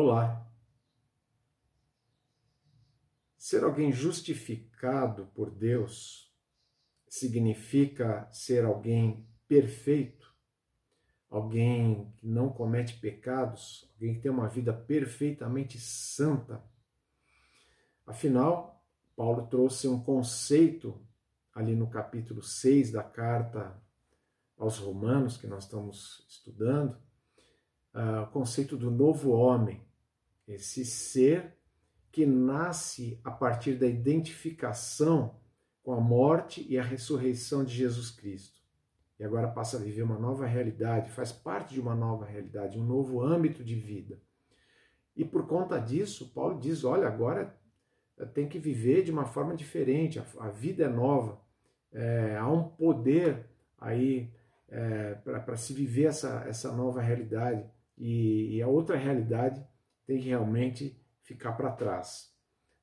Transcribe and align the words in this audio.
Olá. 0.00 0.48
Ser 3.36 3.64
alguém 3.64 3.90
justificado 3.90 5.26
por 5.34 5.50
Deus 5.50 6.32
significa 7.08 8.28
ser 8.30 8.64
alguém 8.64 9.26
perfeito, 9.48 10.32
alguém 11.28 12.12
que 12.16 12.28
não 12.28 12.48
comete 12.48 12.96
pecados, 13.00 13.90
alguém 13.94 14.14
que 14.14 14.20
tem 14.20 14.30
uma 14.30 14.46
vida 14.46 14.72
perfeitamente 14.72 15.80
santa. 15.80 16.62
Afinal, 18.06 18.80
Paulo 19.16 19.48
trouxe 19.48 19.88
um 19.88 20.00
conceito 20.00 21.04
ali 21.52 21.74
no 21.74 21.90
capítulo 21.90 22.40
6 22.40 22.92
da 22.92 23.02
carta 23.02 23.76
aos 24.56 24.78
Romanos, 24.78 25.36
que 25.36 25.48
nós 25.48 25.64
estamos 25.64 26.24
estudando, 26.28 26.96
uh, 27.92 28.22
o 28.22 28.26
conceito 28.28 28.76
do 28.76 28.92
novo 28.92 29.32
homem, 29.32 29.87
esse 30.48 30.84
ser 30.84 31.56
que 32.10 32.24
nasce 32.24 33.20
a 33.22 33.30
partir 33.30 33.74
da 33.74 33.86
identificação 33.86 35.36
com 35.82 35.92
a 35.92 36.00
morte 36.00 36.66
e 36.68 36.78
a 36.78 36.82
ressurreição 36.82 37.64
de 37.64 37.74
Jesus 37.74 38.10
Cristo. 38.10 38.58
E 39.18 39.24
agora 39.24 39.48
passa 39.48 39.76
a 39.76 39.80
viver 39.80 40.02
uma 40.02 40.18
nova 40.18 40.46
realidade, 40.46 41.10
faz 41.10 41.32
parte 41.32 41.74
de 41.74 41.80
uma 41.80 41.94
nova 41.94 42.24
realidade, 42.24 42.78
um 42.78 42.84
novo 42.84 43.22
âmbito 43.22 43.62
de 43.62 43.74
vida. 43.74 44.18
E 45.16 45.24
por 45.24 45.46
conta 45.46 45.78
disso, 45.78 46.32
Paulo 46.32 46.58
diz: 46.58 46.84
olha, 46.84 47.08
agora 47.08 47.54
tem 48.26 48.48
que 48.48 48.58
viver 48.58 49.02
de 49.02 49.10
uma 49.10 49.24
forma 49.24 49.54
diferente, 49.54 50.22
a, 50.38 50.48
vida 50.48 50.84
é 50.84 50.88
nova, 50.88 51.40
é, 51.92 52.36
há 52.36 52.48
um 52.48 52.64
poder 52.64 53.46
aí 53.78 54.32
é, 54.68 55.14
para 55.14 55.56
se 55.56 55.72
viver 55.72 56.06
essa, 56.06 56.44
essa 56.46 56.72
nova 56.72 57.00
realidade 57.00 57.64
e, 57.96 58.56
e, 58.56 58.62
a 58.62 58.68
outra 58.68 58.96
realidade 58.96 59.64
tem 60.08 60.18
que 60.18 60.28
realmente 60.28 61.00
ficar 61.22 61.52
para 61.52 61.70
trás. 61.70 62.32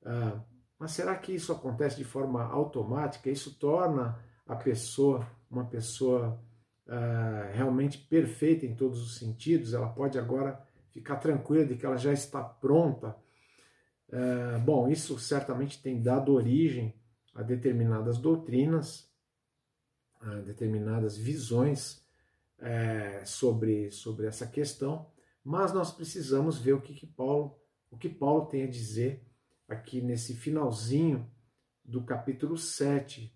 Ah, 0.05 0.41
mas 0.79 0.91
será 0.91 1.13
que 1.17 1.33
isso 1.33 1.51
acontece 1.51 1.97
de 1.97 2.05
forma 2.05 2.41
automática? 2.41 3.29
Isso 3.29 3.59
torna 3.59 4.17
a 4.47 4.55
pessoa 4.55 5.27
uma 5.51 5.65
pessoa 5.65 6.41
ah, 6.87 7.49
realmente 7.53 7.97
perfeita 7.97 8.65
em 8.65 8.73
todos 8.73 9.01
os 9.01 9.17
sentidos? 9.17 9.73
Ela 9.73 9.89
pode 9.89 10.17
agora 10.17 10.65
ficar 10.91 11.17
tranquila 11.17 11.65
de 11.65 11.75
que 11.75 11.85
ela 11.85 11.97
já 11.97 12.13
está 12.13 12.41
pronta 12.41 13.17
é, 14.09 14.57
bom, 14.59 14.87
isso 14.87 15.17
certamente 15.19 15.81
tem 15.81 16.01
dado 16.01 16.33
origem 16.33 16.93
a 17.33 17.41
determinadas 17.41 18.17
doutrinas, 18.17 19.11
a 20.21 20.35
determinadas 20.35 21.17
visões 21.17 22.01
é, 22.59 23.23
sobre, 23.25 23.91
sobre 23.91 24.27
essa 24.27 24.47
questão, 24.47 25.11
mas 25.45 25.71
nós 25.71 25.91
precisamos 25.91 26.57
ver 26.57 26.73
o 26.73 26.81
que, 26.81 26.95
que 26.95 27.05
Paulo 27.05 27.55
o 27.91 27.97
que 27.97 28.09
Paulo 28.09 28.47
tem 28.47 28.63
a 28.63 28.69
dizer 28.69 29.23
aqui 29.69 30.01
nesse 30.01 30.35
finalzinho 30.35 31.31
do 31.83 32.03
capítulo 32.03 32.57
7 32.57 33.33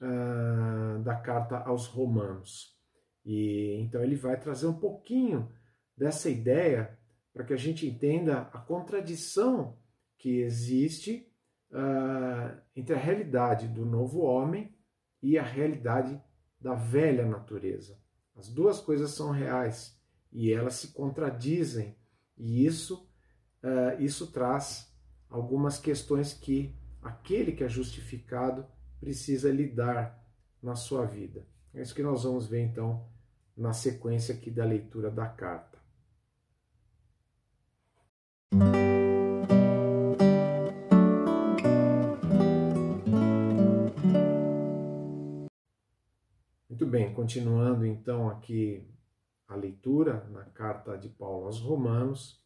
uh, 0.00 0.04
ah, 0.04 0.98
da 1.04 1.14
carta 1.14 1.58
aos 1.58 1.86
Romanos. 1.86 2.76
E 3.24 3.76
então 3.80 4.02
ele 4.02 4.16
vai 4.16 4.40
trazer 4.40 4.66
um 4.66 4.78
pouquinho 4.78 5.52
dessa 5.96 6.28
ideia 6.28 6.98
para 7.32 7.44
que 7.44 7.52
a 7.52 7.56
gente 7.56 7.86
entenda 7.86 8.40
a 8.52 8.58
contradição 8.58 9.78
que 10.18 10.40
existe 10.40 11.30
uh, 11.70 12.60
entre 12.74 12.94
a 12.94 12.98
realidade 12.98 13.68
do 13.68 13.84
novo 13.84 14.22
homem 14.22 14.74
e 15.22 15.38
a 15.38 15.42
realidade 15.44 16.20
da 16.60 16.74
velha 16.74 17.24
natureza. 17.24 18.00
As 18.34 18.48
duas 18.48 18.80
coisas 18.80 19.12
são 19.12 19.30
reais 19.30 20.01
e 20.32 20.52
elas 20.52 20.74
se 20.74 20.88
contradizem, 20.88 21.96
e 22.36 22.64
isso, 22.64 23.08
uh, 23.62 24.00
isso 24.00 24.32
traz 24.32 24.90
algumas 25.28 25.78
questões 25.78 26.32
que 26.32 26.74
aquele 27.02 27.52
que 27.52 27.64
é 27.64 27.68
justificado 27.68 28.66
precisa 28.98 29.50
lidar 29.50 30.18
na 30.62 30.74
sua 30.74 31.04
vida. 31.04 31.46
É 31.74 31.82
isso 31.82 31.94
que 31.94 32.02
nós 32.02 32.24
vamos 32.24 32.46
ver 32.46 32.60
então 32.60 33.06
na 33.56 33.72
sequência 33.72 34.34
aqui 34.34 34.50
da 34.50 34.64
leitura 34.64 35.10
da 35.10 35.26
carta. 35.26 35.72
bem, 46.92 47.10
continuando 47.14 47.86
então 47.86 48.28
aqui 48.28 48.86
a 49.52 49.56
leitura 49.56 50.26
na 50.30 50.44
carta 50.44 50.96
de 50.96 51.10
Paulo 51.10 51.46
aos 51.46 51.60
Romanos, 51.60 52.42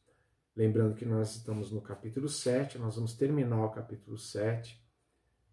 lembrando 0.56 0.96
que 0.96 1.04
nós 1.04 1.36
estamos 1.36 1.70
no 1.70 1.80
capítulo 1.80 2.28
7, 2.28 2.78
nós 2.78 2.96
vamos 2.96 3.14
terminar 3.14 3.64
o 3.64 3.70
capítulo 3.70 4.18
7, 4.18 4.84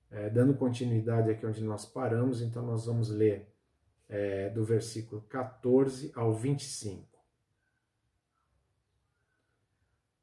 é, 0.09 0.29
dando 0.29 0.55
continuidade 0.55 1.29
aqui 1.29 1.45
onde 1.45 1.63
nós 1.63 1.85
paramos, 1.85 2.41
então 2.41 2.65
nós 2.65 2.85
vamos 2.87 3.09
ler 3.09 3.53
é, 4.09 4.49
do 4.49 4.63
versículo 4.63 5.21
14 5.23 6.11
ao 6.15 6.33
25. 6.33 7.07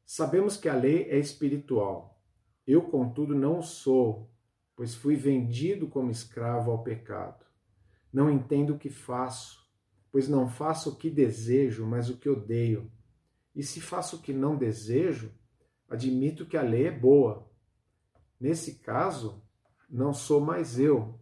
Sabemos 0.04 0.56
que 0.56 0.68
a 0.68 0.74
lei 0.74 1.04
é 1.10 1.18
espiritual. 1.18 2.20
Eu, 2.66 2.82
contudo, 2.82 3.34
não 3.34 3.62
sou, 3.62 4.28
pois 4.74 4.94
fui 4.94 5.14
vendido 5.14 5.86
como 5.86 6.10
escravo 6.10 6.72
ao 6.72 6.82
pecado. 6.82 7.46
Não 8.12 8.28
entendo 8.28 8.74
o 8.74 8.78
que 8.78 8.90
faço, 8.90 9.59
pois 10.10 10.28
não 10.28 10.48
faço 10.48 10.90
o 10.90 10.96
que 10.96 11.10
desejo, 11.10 11.86
mas 11.86 12.08
o 12.10 12.16
que 12.16 12.28
odeio. 12.28 12.90
E 13.54 13.62
se 13.62 13.80
faço 13.80 14.16
o 14.16 14.20
que 14.20 14.32
não 14.32 14.56
desejo, 14.56 15.32
admito 15.88 16.46
que 16.46 16.56
a 16.56 16.62
lei 16.62 16.86
é 16.86 16.90
boa. 16.90 17.48
Nesse 18.38 18.76
caso, 18.80 19.42
não 19.88 20.12
sou 20.12 20.40
mais 20.40 20.78
eu 20.78 21.20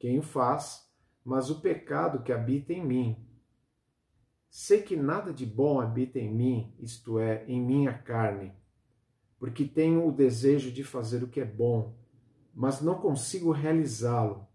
quem 0.00 0.18
o 0.18 0.22
faz, 0.22 0.90
mas 1.22 1.50
o 1.50 1.60
pecado 1.60 2.22
que 2.22 2.32
habita 2.32 2.72
em 2.72 2.84
mim. 2.84 3.26
Sei 4.48 4.82
que 4.82 4.96
nada 4.96 5.32
de 5.32 5.44
bom 5.44 5.78
habita 5.78 6.18
em 6.18 6.32
mim, 6.32 6.74
isto 6.78 7.18
é, 7.18 7.44
em 7.46 7.60
minha 7.60 7.92
carne, 7.92 8.52
porque 9.38 9.64
tenho 9.64 10.06
o 10.06 10.10
desejo 10.10 10.72
de 10.72 10.82
fazer 10.82 11.22
o 11.22 11.28
que 11.28 11.40
é 11.40 11.44
bom, 11.44 11.94
mas 12.54 12.80
não 12.80 12.98
consigo 12.98 13.52
realizá-lo. 13.52 14.48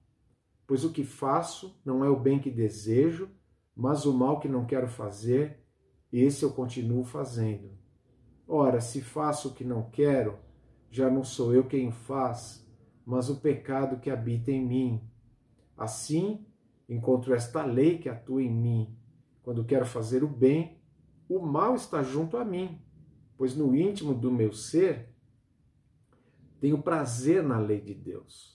Pois 0.68 0.84
o 0.84 0.92
que 0.92 1.04
faço 1.04 1.80
não 1.86 2.04
é 2.04 2.10
o 2.10 2.20
bem 2.20 2.40
que 2.40 2.50
desejo, 2.50 3.30
mas 3.76 4.06
o 4.06 4.14
mal 4.14 4.40
que 4.40 4.48
não 4.48 4.66
quero 4.66 4.88
fazer, 4.88 5.60
esse 6.12 6.44
eu 6.44 6.52
continuo 6.52 7.04
fazendo. 7.04 7.72
Ora, 8.48 8.82
se 8.82 9.02
faço 9.02 9.50
o 9.50 9.54
que 9.54 9.64
não 9.64 9.90
quero, 9.90 10.40
já 10.90 11.10
não 11.10 11.24
sou 11.24 11.54
eu 11.54 11.66
quem 11.66 11.92
faz, 11.92 12.66
mas 13.06 13.30
o 13.30 13.40
pecado 13.40 14.00
que 14.00 14.10
habita 14.10 14.52
em 14.52 14.66
mim. 14.66 15.02
Assim, 15.78 16.46
encontro 16.88 17.34
esta 17.34 17.64
lei 17.64 17.98
que 17.98 18.10
atua 18.10 18.42
em 18.42 18.52
mim. 18.52 18.98
Quando 19.44 19.66
quero 19.66 19.86
fazer 19.86 20.24
o 20.24 20.28
bem, 20.28 20.82
o 21.30 21.40
mal 21.40 21.76
está 21.76 22.02
junto 22.02 22.38
a 22.38 22.46
mim, 22.46 22.80
pois 23.38 23.56
no 23.56 23.76
íntimo 23.76 24.14
do 24.14 24.32
meu 24.32 24.54
ser 24.54 25.14
tenho 26.60 26.82
prazer 26.82 27.44
na 27.44 27.60
lei 27.60 27.82
de 27.82 27.94
Deus 27.94 28.55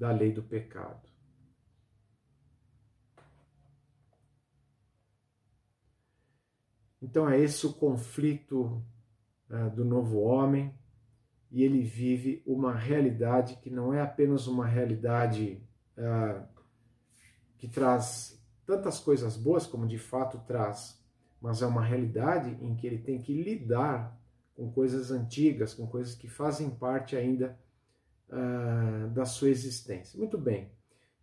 da 0.00 0.10
lei 0.10 0.32
do 0.32 0.42
pecado. 0.42 1.06
Então 7.02 7.28
é 7.28 7.38
esse 7.38 7.66
o 7.66 7.74
conflito 7.74 8.82
uh, 9.50 9.70
do 9.74 9.84
novo 9.84 10.20
homem 10.20 10.74
e 11.50 11.62
ele 11.62 11.82
vive 11.82 12.42
uma 12.46 12.74
realidade 12.74 13.56
que 13.56 13.68
não 13.68 13.92
é 13.92 14.00
apenas 14.00 14.46
uma 14.46 14.66
realidade 14.66 15.62
uh, 15.98 16.48
que 17.58 17.68
traz 17.68 18.42
tantas 18.64 18.98
coisas 19.00 19.36
boas 19.36 19.66
como 19.66 19.86
de 19.86 19.98
fato 19.98 20.38
traz, 20.46 20.98
mas 21.42 21.60
é 21.60 21.66
uma 21.66 21.84
realidade 21.84 22.56
em 22.64 22.74
que 22.74 22.86
ele 22.86 22.98
tem 22.98 23.20
que 23.20 23.34
lidar 23.34 24.18
com 24.54 24.70
coisas 24.72 25.10
antigas, 25.10 25.74
com 25.74 25.86
coisas 25.86 26.14
que 26.14 26.28
fazem 26.28 26.70
parte 26.70 27.16
ainda 27.16 27.58
uh, 28.30 29.08
da 29.10 29.24
sua 29.24 29.50
existência. 29.50 30.18
Muito 30.18 30.38
bem, 30.38 30.70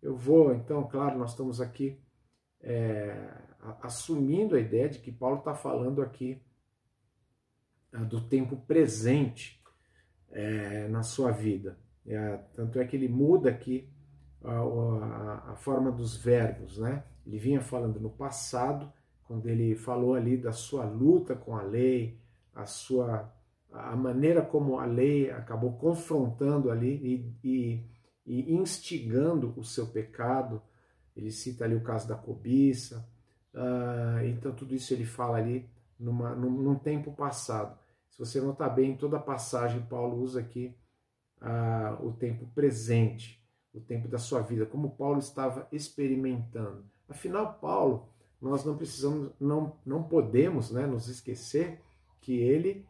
eu 0.02 0.16
vou, 0.16 0.54
então, 0.54 0.88
claro, 0.88 1.18
nós 1.18 1.32
estamos 1.32 1.60
aqui 1.60 2.00
é, 2.62 3.30
assumindo 3.82 4.56
a 4.56 4.60
ideia 4.60 4.90
de 4.90 5.00
que 5.00 5.12
Paulo 5.12 5.40
está 5.40 5.54
falando 5.54 6.02
aqui 6.02 6.42
uh, 7.94 8.06
do 8.06 8.22
tempo 8.22 8.58
presente 8.58 9.62
é, 10.32 10.88
na 10.88 11.04
sua 11.04 11.32
vida. 11.32 11.78
É, 12.06 12.38
tanto 12.54 12.80
é 12.80 12.86
que 12.86 12.96
ele 12.96 13.10
muda 13.10 13.50
aqui 13.50 13.90
a, 14.44 14.60
a, 14.60 15.52
a, 15.52 15.56
forma 15.56 15.92
dos 15.92 16.16
verbos, 16.16 16.78
né? 16.78 17.04
Ele 17.26 17.38
vinha 17.38 17.60
falando 17.60 18.00
no 18.00 18.10
passado, 18.10 18.92
quando 19.24 19.48
ele 19.48 19.76
falou 19.76 20.16
ali 20.16 20.38
da 20.38 20.54
sua 20.54 20.86
luta 20.86 21.36
com 21.36 21.56
a 21.56 21.62
lei, 21.62 22.18
a 22.56 22.66
sua 22.66 23.30
a 23.72 23.96
maneira 23.96 24.42
como 24.42 24.80
a 24.80 24.86
lei 24.86 25.30
acabou 25.30 25.74
confrontando 25.74 26.72
ali 26.72 27.36
e, 27.44 27.48
e, 27.48 27.86
e 28.26 28.54
instigando 28.54 29.54
o 29.58 29.64
seu 29.64 29.88
pecado. 29.88 30.62
Ele 31.16 31.32
cita 31.32 31.66
ali 31.66 31.76
o 31.76 31.84
caso 31.84 32.08
da 32.08 32.16
cobiça. 32.16 33.08
Uh, 33.54 34.26
então 34.26 34.54
tudo 34.54 34.76
isso 34.76 34.94
ele 34.94 35.06
fala 35.06 35.38
ali 35.38 35.68
numa, 36.00 36.36
num, 36.36 36.52
num 36.52 36.76
tempo 36.76 37.12
passado. 37.12 37.78
Se 38.10 38.20
você 38.20 38.42
notar 38.42 38.74
bem, 38.74 38.96
toda 38.96 39.18
a 39.18 39.22
passagem 39.22 39.82
Paulo 39.82 40.22
usa 40.22 40.40
aqui 40.40 40.76
ah, 41.42 41.98
o 42.02 42.12
tempo 42.12 42.48
presente, 42.54 43.44
o 43.74 43.80
tempo 43.80 44.08
da 44.08 44.18
sua 44.18 44.42
vida, 44.42 44.66
como 44.66 44.96
Paulo 44.96 45.20
estava 45.20 45.68
experimentando. 45.72 46.84
Afinal, 47.08 47.54
Paulo, 47.60 48.10
nós 48.42 48.66
não 48.66 48.76
precisamos, 48.76 49.32
não, 49.40 49.78
não 49.86 50.04
podemos 50.04 50.72
né, 50.72 50.86
nos 50.86 51.08
esquecer 51.08 51.82
que 52.20 52.40
ele 52.40 52.86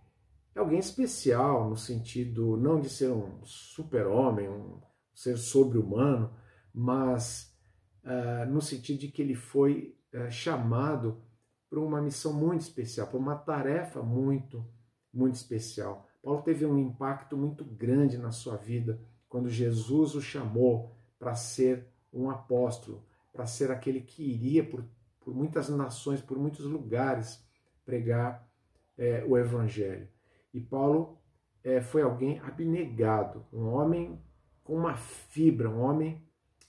é 0.58 0.60
alguém 0.60 0.80
especial, 0.80 1.70
no 1.70 1.78
sentido 1.78 2.58
não 2.58 2.80
de 2.82 2.90
ser 2.90 3.12
um 3.12 3.46
super-homem, 3.46 4.50
um 4.50 4.82
ser 5.14 5.38
sobre-humano, 5.38 6.34
mas 6.74 7.56
uh, 8.04 8.52
no 8.52 8.60
sentido 8.60 9.00
de 9.00 9.08
que 9.10 9.22
ele 9.22 9.36
foi 9.36 9.96
uh, 10.16 10.32
chamado 10.32 11.22
para 11.70 11.80
uma 11.80 12.02
missão 12.02 12.34
muito 12.34 12.62
especial, 12.62 13.08
para 13.08 13.20
uma 13.20 13.36
tarefa 13.36 14.02
muito, 14.02 14.66
muito 15.14 15.36
especial. 15.36 16.08
Paulo 16.24 16.42
teve 16.42 16.66
um 16.66 16.78
impacto 16.78 17.38
muito 17.38 17.64
grande 17.64 18.18
na 18.18 18.32
sua 18.32 18.58
vida 18.58 19.00
quando 19.30 19.50
Jesus 19.50 20.16
o 20.16 20.22
chamou 20.22 20.92
para 21.20 21.36
ser 21.36 21.88
um 22.12 22.32
apóstolo, 22.32 23.06
para 23.32 23.46
ser 23.46 23.70
aquele 23.70 24.02
que 24.02 24.24
iria 24.24 24.64
por, 24.64 24.84
por 25.20 25.36
muitas 25.36 25.70
nações, 25.70 26.20
por 26.20 26.40
muitos 26.40 26.66
lugares 26.66 27.46
pregar 27.86 28.50
é, 28.98 29.24
o 29.24 29.38
Evangelho. 29.38 30.17
E 30.54 30.60
Paulo 30.60 31.18
é, 31.64 31.82
foi 31.82 32.02
alguém 32.02 32.40
abnegado, 32.40 33.46
um 33.52 33.68
homem 33.68 34.20
com 34.64 34.76
uma 34.76 34.96
fibra, 34.96 35.70
um 35.70 35.82
homem 35.82 36.22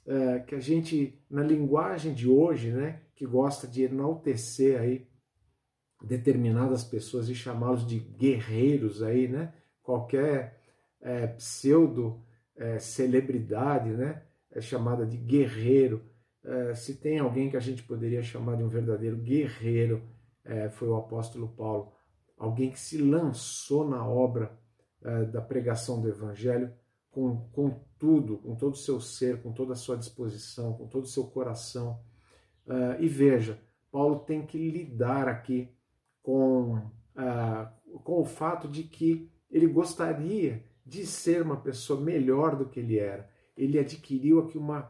é, 0.06 0.40
que 0.40 0.54
a 0.54 0.60
gente, 0.60 1.20
na 1.30 1.42
linguagem 1.42 2.14
de 2.14 2.28
hoje, 2.28 2.70
né, 2.70 3.02
que 3.14 3.26
gosta 3.26 3.66
de 3.66 3.82
enaltecer 3.82 4.80
aí 4.80 5.08
determinadas 6.02 6.84
pessoas 6.84 7.28
e 7.28 7.34
chamá-los 7.34 7.86
de 7.86 7.98
guerreiros 7.98 9.02
aí, 9.02 9.26
né? 9.26 9.52
Qualquer 9.82 10.60
é, 11.00 11.26
pseudo 11.26 12.22
é, 12.56 12.78
celebridade, 12.78 13.90
né? 13.90 14.22
É 14.50 14.60
chamada 14.60 15.04
de 15.04 15.16
guerreiro. 15.16 16.04
É, 16.44 16.74
se 16.74 16.94
tem 17.00 17.18
alguém 17.18 17.50
que 17.50 17.56
a 17.56 17.60
gente 17.60 17.82
poderia 17.82 18.22
chamar 18.22 18.56
de 18.56 18.62
um 18.62 18.68
verdadeiro 18.68 19.16
guerreiro, 19.16 20.02
é, 20.44 20.68
foi 20.70 20.88
o 20.88 20.96
apóstolo 20.96 21.48
Paulo, 21.48 21.92
alguém 22.38 22.70
que 22.70 22.80
se 22.80 22.98
lançou 22.98 23.88
na 23.88 24.06
obra 24.06 24.56
é, 25.02 25.24
da 25.24 25.40
pregação 25.40 26.00
do 26.00 26.08
evangelho 26.08 26.72
com, 27.10 27.48
com 27.52 27.70
tudo, 27.98 28.38
com 28.38 28.54
todo 28.54 28.74
o 28.74 28.78
seu 28.78 29.00
ser, 29.00 29.42
com 29.42 29.52
toda 29.52 29.72
a 29.72 29.76
sua 29.76 29.96
disposição, 29.96 30.74
com 30.74 30.86
todo 30.86 31.04
o 31.04 31.08
seu 31.08 31.24
coração. 31.24 32.00
Uh, 32.66 33.00
e 33.00 33.08
veja, 33.08 33.60
Paulo 33.90 34.20
tem 34.20 34.46
que 34.46 34.70
lidar 34.70 35.26
aqui 35.26 35.68
com, 36.22 36.76
uh, 36.76 37.98
com 38.04 38.20
o 38.20 38.24
fato 38.24 38.68
de 38.68 38.84
que 38.84 39.30
ele 39.50 39.66
gostaria 39.66 40.64
de 40.84 41.06
ser 41.06 41.42
uma 41.42 41.56
pessoa 41.56 42.00
melhor 42.00 42.56
do 42.56 42.68
que 42.68 42.80
ele 42.80 42.98
era. 42.98 43.28
Ele 43.56 43.78
adquiriu 43.78 44.40
aqui 44.40 44.56
uma, 44.56 44.82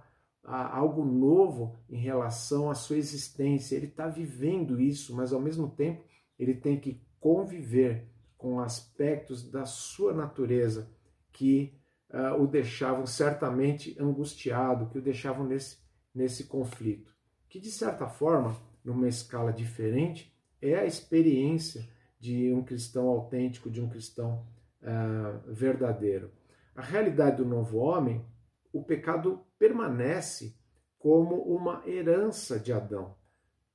uh, 0.45 0.51
algo 0.73 1.05
novo 1.05 1.77
em 1.89 1.99
relação 1.99 2.71
à 2.71 2.75
sua 2.75 2.97
existência. 2.97 3.77
Ele 3.77 3.87
está 3.87 4.07
vivendo 4.07 4.81
isso, 4.81 5.15
mas 5.15 5.33
ao 5.33 5.41
mesmo 5.41 5.71
tempo 5.71 6.05
ele 6.39 6.55
tem 6.55 6.79
que 6.79 7.01
conviver 7.21 8.09
com 8.37 8.61
aspectos 8.61 9.51
da 9.51 9.65
sua 9.65 10.13
natureza 10.13 10.91
que 11.33 11.75
uh, 12.11 12.41
o 12.41 12.47
deixavam 12.47 13.07
certamente 13.07 13.97
angustiado, 14.01 14.89
que 14.89 14.99
o 14.99 15.03
deixavam 15.03 15.47
nesse, 15.47 15.79
nesse 16.15 16.45
conflito. 16.45 17.13
Que 17.49 17.59
de 17.59 17.71
certa 17.71 18.07
forma, 18.07 18.57
numa 18.85 19.09
escala 19.09 19.53
diferente, 19.53 20.35
é 20.61 20.75
a 20.75 20.87
experiência 20.87 21.89
de 22.19 22.53
um 22.53 22.63
cristão 22.63 23.09
autêntico, 23.09 23.71
de 23.71 23.81
um 23.81 23.89
cristão 23.89 24.47
uh, 24.83 25.53
verdadeiro. 25.53 26.31
A 26.75 26.83
realidade 26.83 27.37
do 27.37 27.45
novo 27.45 27.79
homem, 27.79 28.25
o 28.73 28.83
pecado 28.83 29.45
permanece 29.59 30.57
como 30.99 31.37
uma 31.43 31.83
herança 31.87 32.59
de 32.59 32.73
Adão. 32.73 33.17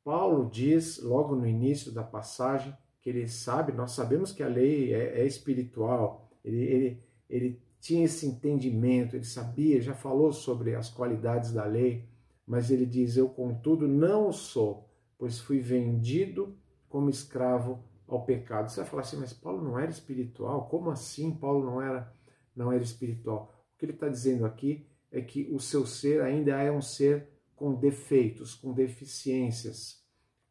Paulo 0.04 0.50
diz, 0.50 1.02
logo 1.02 1.36
no 1.36 1.48
início 1.48 1.92
da 1.92 2.04
passagem, 2.04 2.76
que 3.04 3.10
ele 3.10 3.28
sabe, 3.28 3.74
nós 3.74 3.92
sabemos 3.92 4.32
que 4.32 4.42
a 4.42 4.48
lei 4.48 4.94
é, 4.94 5.20
é 5.20 5.28
espiritual, 5.28 6.32
ele, 6.44 6.64
ele, 6.64 7.04
ele 7.30 7.62
tinha 7.80 8.06
esse 8.06 8.26
entendimento, 8.26 9.16
ele 9.16 9.26
sabia, 9.26 9.82
já 9.82 9.94
falou 9.94 10.32
sobre 10.32 10.74
as 10.74 10.90
qualidades 10.90 11.52
da 11.52 11.66
lei, 11.66 12.08
mas 12.48 12.72
ele 12.72 12.86
diz: 12.86 13.18
Eu, 13.18 13.28
contudo, 13.28 13.90
não 13.90 14.32
sou, 14.32 14.90
pois 15.18 15.38
fui 15.38 15.60
vendido 15.60 16.58
como 16.88 17.10
escravo 17.10 17.84
ao 18.08 18.24
pecado. 18.24 18.70
Você 18.70 18.82
vai 18.82 18.90
falar 18.90 19.02
assim, 19.02 19.18
mas 19.18 19.34
Paulo 19.34 19.62
não 19.62 19.78
era 19.78 19.92
espiritual? 19.92 20.68
Como 20.70 20.90
assim 20.90 21.36
Paulo 21.36 21.66
não 21.66 21.82
era, 21.82 22.14
não 22.56 22.72
era 22.72 22.84
espiritual? 22.84 23.54
O 23.74 23.78
que 23.78 23.86
ele 23.86 23.94
está 23.94 24.08
dizendo 24.08 24.46
aqui 24.46 24.88
é 25.12 25.22
que 25.22 25.50
o 25.52 25.60
seu 25.60 25.86
ser 25.86 26.22
ainda 26.22 26.52
é 26.62 26.72
um 26.72 26.82
ser 26.82 27.28
com 27.56 27.74
defeitos, 27.74 28.56
com 28.56 28.74
deficiências, 28.74 30.04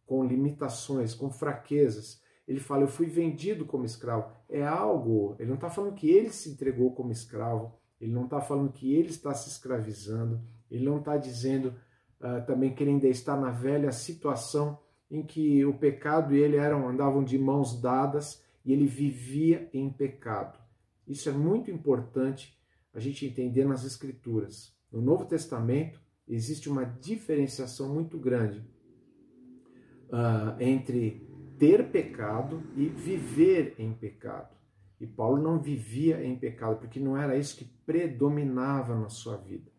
com 0.05 0.25
limitações, 0.25 1.15
com 1.15 1.31
fraquezas. 1.31 2.22
Ele 2.47 2.61
fala, 2.61 2.83
eu 2.83 2.89
fui 2.89 3.07
vendido 3.07 3.65
como 3.65 3.85
escravo. 3.85 4.31
É 4.49 4.65
algo, 4.67 5.37
ele 5.39 5.49
não 5.49 5.55
está 5.57 5.71
falando 5.71 5.95
que 5.95 6.11
ele 6.11 6.31
se 6.31 6.51
entregou 6.51 6.93
como 6.93 7.13
escravo, 7.13 7.73
ele 8.01 8.13
não 8.13 8.25
está 8.25 8.41
falando 8.41 8.73
que 8.73 8.95
ele 8.95 9.11
está 9.11 9.33
se 9.33 9.49
escravizando, 9.49 10.41
ele 10.71 10.85
não 10.85 10.99
está 10.99 11.17
dizendo 11.17 11.75
uh, 12.21 12.45
também 12.47 12.75
que 12.75 12.83
ele 12.83 12.91
ainda 12.91 13.09
está 13.09 13.37
na 13.37 13.51
velha 13.51 13.93
situação 13.93 14.79
em 15.11 15.23
que 15.23 15.65
o 15.65 15.75
pecado 15.75 16.35
e 16.35 16.41
ele 16.41 16.57
eram 16.57 16.89
andavam 16.89 17.23
de 17.23 17.39
mãos 17.39 17.81
dadas 17.81 18.43
e 18.65 18.73
ele 18.73 18.87
vivia 18.87 19.69
em 19.73 19.91
pecado. 19.91 20.59
Isso 21.07 21.29
é 21.29 21.33
muito 21.33 21.71
importante 21.71 22.59
a 22.95 22.99
gente 23.01 23.27
entender 23.27 23.65
nas 23.65 23.85
escrituras. 23.85 24.75
No 24.91 25.01
Novo 25.01 25.25
Testamento 25.25 26.01
existe 26.27 26.69
uma 26.69 26.85
diferenciação 26.85 27.93
muito 27.93 28.19
grande 28.19 28.61
uh, 30.09 30.61
entre 30.61 31.27
ter 31.63 31.91
pecado 31.91 32.61
e 32.75 32.87
viver 32.87 33.77
em 33.79 33.93
pecado. 33.93 34.57
E 35.01 35.07
Paulo 35.07 35.41
não 35.41 35.61
vivia 35.61 36.25
em 36.25 36.37
pecado, 36.37 36.81
porque 36.81 36.99
não 36.99 37.17
era 37.17 37.37
isso 37.37 37.57
que 37.57 37.65
predominava 37.65 38.99
na 38.99 39.09
sua 39.09 39.37
vida. 39.37 39.71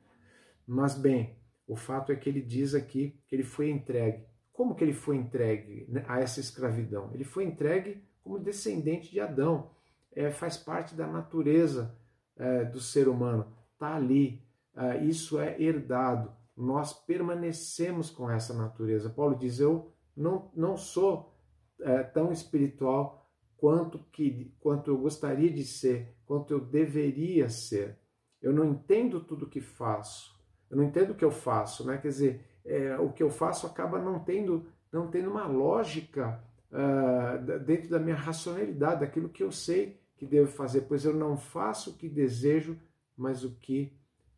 Mas 0.65 0.95
bem, 0.95 1.35
o 1.67 1.75
fato 1.75 2.11
é 2.11 2.15
que 2.15 2.29
ele 2.29 2.41
diz 2.41 2.73
aqui 2.73 3.19
que 3.27 3.35
ele 3.35 3.43
foi 3.43 3.69
entregue 3.69 4.23
como 4.53 4.75
que 4.75 4.83
ele 4.83 4.93
foi 4.93 5.17
entregue 5.17 5.87
né, 5.89 6.05
a 6.07 6.19
essa 6.19 6.39
escravidão? 6.39 7.09
Ele 7.11 7.23
foi 7.23 7.43
entregue 7.43 8.03
como 8.23 8.39
descendente 8.39 9.11
de 9.11 9.19
Adão. 9.19 9.71
É, 10.15 10.29
faz 10.29 10.55
parte 10.55 10.93
da 10.93 11.07
natureza 11.07 11.97
é, 12.37 12.63
do 12.63 12.79
ser 12.79 13.07
humano. 13.07 13.51
Está 13.73 13.95
ali. 13.95 14.45
É, 14.75 15.03
isso 15.03 15.39
é 15.39 15.59
herdado. 15.59 16.31
Nós 16.55 16.93
permanecemos 16.93 18.11
com 18.11 18.29
essa 18.29 18.53
natureza. 18.53 19.09
Paulo 19.09 19.35
diz: 19.35 19.59
Eu 19.59 19.91
não, 20.15 20.51
não 20.55 20.77
sou 20.77 21.32
é, 21.81 22.03
tão 22.03 22.31
espiritual 22.31 23.29
quanto, 23.57 23.99
que, 24.11 24.53
quanto 24.59 24.91
eu 24.91 24.97
gostaria 24.97 25.49
de 25.49 25.63
ser, 25.63 26.15
quanto 26.25 26.53
eu 26.53 26.59
deveria 26.59 27.49
ser. 27.49 27.97
Eu 28.41 28.51
não 28.51 28.65
entendo 28.65 29.21
tudo 29.21 29.49
que 29.49 29.61
faço. 29.61 30.33
Eu 30.69 30.77
não 30.77 30.83
entendo 30.83 31.11
o 31.11 31.15
que 31.15 31.23
eu 31.23 31.31
faço, 31.31 31.85
né? 31.85 31.97
Quer 31.97 32.09
dizer, 32.09 32.45
é, 32.65 32.97
o 32.97 33.11
que 33.11 33.23
eu 33.23 33.29
faço 33.29 33.65
acaba 33.67 33.99
não 33.99 34.19
tendo, 34.19 34.65
não 34.91 35.09
tendo 35.09 35.29
uma 35.29 35.47
lógica 35.47 36.43
uh, 36.71 37.59
dentro 37.59 37.89
da 37.89 37.99
minha 37.99 38.15
racionalidade, 38.15 39.01
daquilo 39.01 39.29
que 39.29 39.43
eu 39.43 39.51
sei 39.51 40.01
que 40.15 40.25
devo 40.25 40.51
fazer, 40.51 40.81
pois 40.81 41.05
eu 41.05 41.13
não 41.13 41.37
faço 41.37 41.91
o 41.91 41.93
que 41.93 42.07
desejo, 42.07 42.79
mas 43.15 43.43
o 43.43 43.55
que 43.55 43.93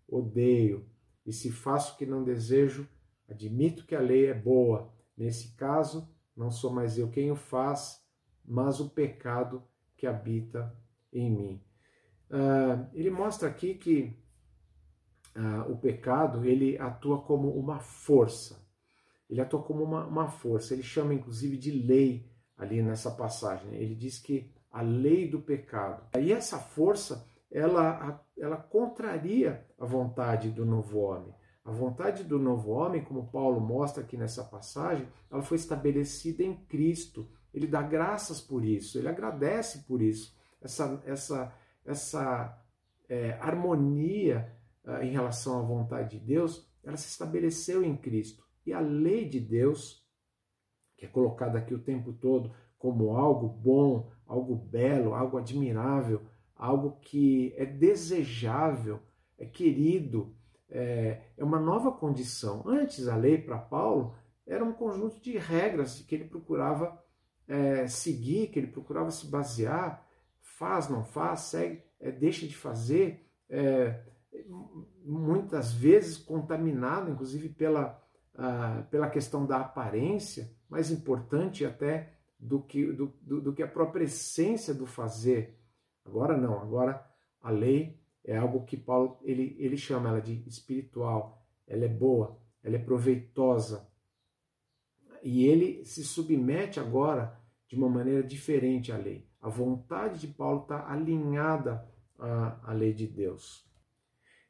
odeio. 0.08 0.86
E 1.26 1.34
se 1.34 1.52
faço 1.52 1.94
o 1.94 1.98
que 1.98 2.06
não 2.06 2.24
desejo, 2.24 2.88
admito 3.30 3.86
que 3.86 3.96
a 3.96 4.00
lei 4.00 4.28
é 4.28 4.34
boa. 4.34 4.94
Nesse 5.18 5.56
caso, 5.56 6.08
não 6.36 6.52
sou 6.52 6.72
mais 6.72 6.98
eu 6.98 7.10
quem 7.10 7.32
o 7.32 7.36
faz, 7.36 8.04
mas 8.44 8.80
o 8.80 8.90
pecado 8.90 9.64
que 9.96 10.06
habita 10.06 10.76
em 11.12 11.32
mim. 11.32 11.64
Uh, 12.30 12.88
ele 12.94 13.10
mostra 13.10 13.48
aqui 13.48 13.76
que 13.76 14.26
ah, 15.36 15.66
o 15.68 15.78
pecado 15.78 16.46
ele 16.46 16.78
atua 16.78 17.22
como 17.22 17.50
uma 17.50 17.80
força. 17.80 18.66
Ele 19.30 19.42
atua 19.42 19.62
como 19.62 19.84
uma, 19.84 20.06
uma 20.06 20.30
força. 20.30 20.74
Ele 20.74 20.84
chama 20.84 21.14
inclusive 21.14 21.58
de 21.58 21.72
lei 21.72 22.32
ali 22.58 22.82
nessa 22.82 23.12
passagem. 23.12 23.74
Ele 23.76 23.94
diz 23.96 24.18
que 24.18 24.50
a 24.72 24.82
lei 24.82 25.30
do 25.30 25.42
pecado. 25.42 26.08
E 26.18 26.32
essa 26.32 26.58
força, 26.58 27.28
ela, 27.52 28.26
ela 28.38 28.58
contraria 28.58 29.66
a 29.78 29.86
vontade 29.86 30.52
do 30.52 30.66
novo 30.66 31.00
homem. 31.00 31.34
A 31.66 31.72
vontade 31.72 32.24
do 32.24 32.38
novo 32.38 32.70
homem, 32.70 33.04
como 33.04 33.28
Paulo 33.32 33.60
mostra 33.60 34.04
aqui 34.04 34.16
nessa 34.16 34.44
passagem, 34.44 35.08
ela 35.32 35.42
foi 35.42 35.58
estabelecida 35.58 36.44
em 36.44 36.56
Cristo. 36.56 37.28
Ele 37.52 37.66
dá 37.66 37.82
graças 37.82 38.40
por 38.40 38.64
isso, 38.64 39.00
ele 39.00 39.10
agradece 39.10 39.80
por 39.88 40.00
isso. 40.00 40.38
Essa, 40.62 41.02
essa, 41.08 41.56
essa 41.84 42.64
é, 43.10 43.32
harmonia 43.42 44.56
uh, 44.86 45.04
em 45.04 45.10
relação 45.10 45.58
à 45.58 45.62
vontade 45.64 46.20
de 46.20 46.24
Deus, 46.24 46.70
ela 46.84 46.98
se 46.98 47.10
estabeleceu 47.10 47.84
em 47.84 47.98
Cristo. 47.98 48.46
E 48.64 48.72
a 48.72 48.80
lei 48.80 49.28
de 49.28 49.40
Deus, 49.40 50.08
que 50.96 51.06
é 51.06 51.10
colocada 51.10 51.58
aqui 51.58 51.74
o 51.74 51.82
tempo 51.82 52.14
todo 52.14 52.54
como 52.78 53.18
algo 53.18 53.48
bom, 53.48 54.12
algo 54.28 54.56
belo, 54.56 55.16
algo 55.16 55.40
admirável, 55.40 56.22
algo 56.56 57.00
que 57.02 57.56
é 57.58 57.66
desejável, 57.66 59.00
é 59.36 59.46
querido, 59.48 60.35
é, 60.70 61.22
é 61.38 61.44
uma 61.44 61.60
nova 61.60 61.92
condição. 61.92 62.64
Antes, 62.66 63.08
a 63.08 63.16
lei 63.16 63.38
para 63.38 63.58
Paulo 63.58 64.16
era 64.46 64.64
um 64.64 64.74
conjunto 64.74 65.20
de 65.20 65.38
regras 65.38 66.00
que 66.02 66.16
ele 66.16 66.26
procurava 66.26 67.02
é, 67.48 67.88
seguir, 67.88 68.48
que 68.48 68.60
ele 68.60 68.68
procurava 68.68 69.12
se 69.12 69.28
basear, 69.28 70.06
faz, 70.40 70.90
não 70.90 71.04
faz, 71.04 71.42
segue, 71.42 71.84
é, 72.00 72.12
deixa 72.12 72.48
de 72.48 72.56
fazer, 72.56 73.28
é, 73.50 74.04
muitas 75.04 75.72
vezes 75.72 76.18
contaminado, 76.18 77.12
inclusive 77.12 77.50
pela, 77.50 78.02
pela 78.90 79.10
questão 79.10 79.46
da 79.46 79.62
aparência, 79.62 80.52
mais 80.68 80.92
importante 80.92 81.64
até 81.64 82.14
do 82.40 82.62
que, 82.62 82.92
do, 82.92 83.14
do, 83.22 83.42
do 83.42 83.54
que 83.54 83.64
a 83.64 83.68
própria 83.68 84.04
essência 84.04 84.74
do 84.74 84.86
fazer. 84.86 85.58
Agora 86.04 86.36
não, 86.36 86.60
agora 86.60 87.06
a 87.42 87.50
lei 87.50 88.00
é 88.26 88.36
algo 88.36 88.66
que 88.66 88.76
Paulo 88.76 89.20
ele, 89.24 89.56
ele 89.60 89.78
chama 89.78 90.10
ela 90.10 90.22
de 90.22 90.44
espiritual, 90.48 91.46
ela 91.68 91.86
é 91.86 91.88
boa, 91.88 92.40
ela 92.64 92.76
é 92.76 92.80
proveitosa. 92.80 93.88
E 95.24 95.46
ele 95.46 95.86
se 95.86 96.04
submete 96.04 96.80
agora 96.80 97.40
de 97.68 97.76
uma 97.76 97.90
maneira 97.90 98.24
diferente 98.24 98.92
à 98.92 98.98
lei. 98.98 99.30
A 99.42 99.50
vontade 99.50 100.20
de 100.20 100.28
Paulo 100.28 100.64
está 100.64 100.92
alinhada 100.92 101.88
à, 102.18 102.72
à 102.72 102.74
lei 102.74 102.94
de 102.94 103.08
Deus. 103.08 103.66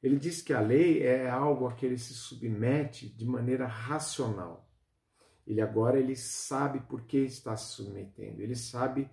Ele 0.01 0.17
diz 0.17 0.41
que 0.41 0.53
a 0.53 0.61
lei 0.61 1.01
é 1.01 1.29
algo 1.29 1.67
a 1.67 1.73
que 1.73 1.85
ele 1.85 1.97
se 1.97 2.13
submete 2.13 3.09
de 3.09 3.25
maneira 3.25 3.65
racional. 3.65 4.69
Ele 5.45 5.61
agora 5.61 5.99
ele 5.99 6.15
sabe 6.15 6.79
por 6.79 7.01
que 7.03 7.17
está 7.17 7.55
se 7.55 7.73
submetendo. 7.75 8.41
Ele 8.41 8.55
sabe 8.55 9.09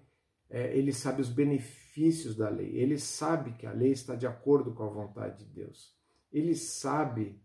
é, 0.53 0.77
ele 0.77 0.93
sabe 0.93 1.23
os 1.23 1.31
benefícios 1.31 2.37
da 2.37 2.51
lei, 2.51 2.77
ele 2.77 2.99
sabe 2.99 3.53
que 3.53 3.67
a 3.67 3.73
lei 3.73 3.93
está 3.93 4.15
de 4.15 4.27
acordo 4.27 4.75
com 4.75 4.83
a 4.83 4.89
vontade 4.89 5.39
de 5.39 5.51
Deus, 5.51 5.97
ele 6.31 6.55
sabe 6.55 7.41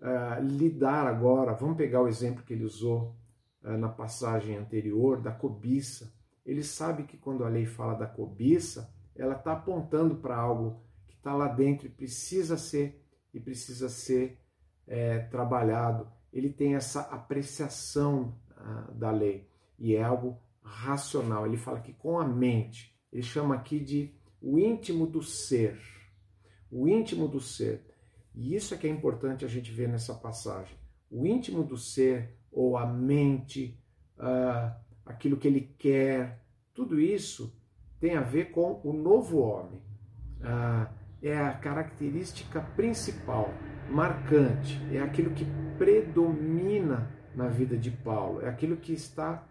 uh, 0.00 0.40
lidar 0.40 1.06
agora. 1.06 1.54
Vamos 1.54 1.76
pegar 1.76 2.00
o 2.00 2.08
exemplo 2.08 2.44
que 2.44 2.52
ele 2.52 2.64
usou 2.64 3.16
uh, 3.62 3.76
na 3.76 3.88
passagem 3.88 4.56
anterior 4.56 5.20
da 5.20 5.32
cobiça. 5.32 6.14
Ele 6.46 6.62
sabe 6.62 7.02
que 7.04 7.16
quando 7.16 7.44
a 7.44 7.48
lei 7.48 7.66
fala 7.66 7.94
da 7.94 8.06
cobiça, 8.06 8.94
ela 9.16 9.34
está 9.34 9.52
apontando 9.52 10.16
para 10.16 10.36
algo 10.36 10.80
que 11.08 11.14
está 11.14 11.34
lá 11.34 11.48
dentro 11.48 11.86
e 11.88 11.90
precisa 11.90 12.56
ser 12.56 13.04
e 13.32 13.40
precisa 13.40 13.88
ser 13.88 14.38
é, 14.86 15.18
trabalhado. 15.18 16.06
Ele 16.32 16.50
tem 16.50 16.76
essa 16.76 17.00
apreciação 17.00 18.38
uh, 18.52 18.94
da 18.94 19.10
lei 19.10 19.48
e 19.76 19.96
é 19.96 20.02
algo 20.02 20.38
racional. 20.64 21.46
Ele 21.46 21.56
fala 21.56 21.80
que 21.80 21.92
com 21.92 22.18
a 22.18 22.26
mente, 22.26 22.96
ele 23.12 23.22
chama 23.22 23.54
aqui 23.54 23.78
de 23.78 24.14
o 24.40 24.58
íntimo 24.58 25.06
do 25.06 25.22
ser. 25.22 25.78
O 26.70 26.88
íntimo 26.88 27.28
do 27.28 27.40
ser. 27.40 27.84
E 28.34 28.54
isso 28.54 28.74
é 28.74 28.76
que 28.76 28.86
é 28.86 28.90
importante 28.90 29.44
a 29.44 29.48
gente 29.48 29.70
ver 29.70 29.88
nessa 29.88 30.14
passagem. 30.14 30.76
O 31.10 31.26
íntimo 31.26 31.62
do 31.62 31.76
ser, 31.76 32.36
ou 32.50 32.76
a 32.76 32.86
mente, 32.86 33.78
uh, 34.18 34.74
aquilo 35.06 35.36
que 35.36 35.46
ele 35.46 35.74
quer, 35.78 36.44
tudo 36.72 36.98
isso 36.98 37.56
tem 38.00 38.16
a 38.16 38.22
ver 38.22 38.50
com 38.50 38.80
o 38.82 38.92
novo 38.92 39.38
homem. 39.38 39.80
Uh, 40.40 40.92
é 41.22 41.38
a 41.38 41.54
característica 41.54 42.60
principal, 42.60 43.48
marcante, 43.88 44.78
é 44.92 45.00
aquilo 45.00 45.30
que 45.30 45.46
predomina 45.78 47.10
na 47.34 47.48
vida 47.48 47.78
de 47.78 47.90
Paulo, 47.90 48.42
é 48.42 48.48
aquilo 48.48 48.76
que 48.76 48.92
está 48.92 49.46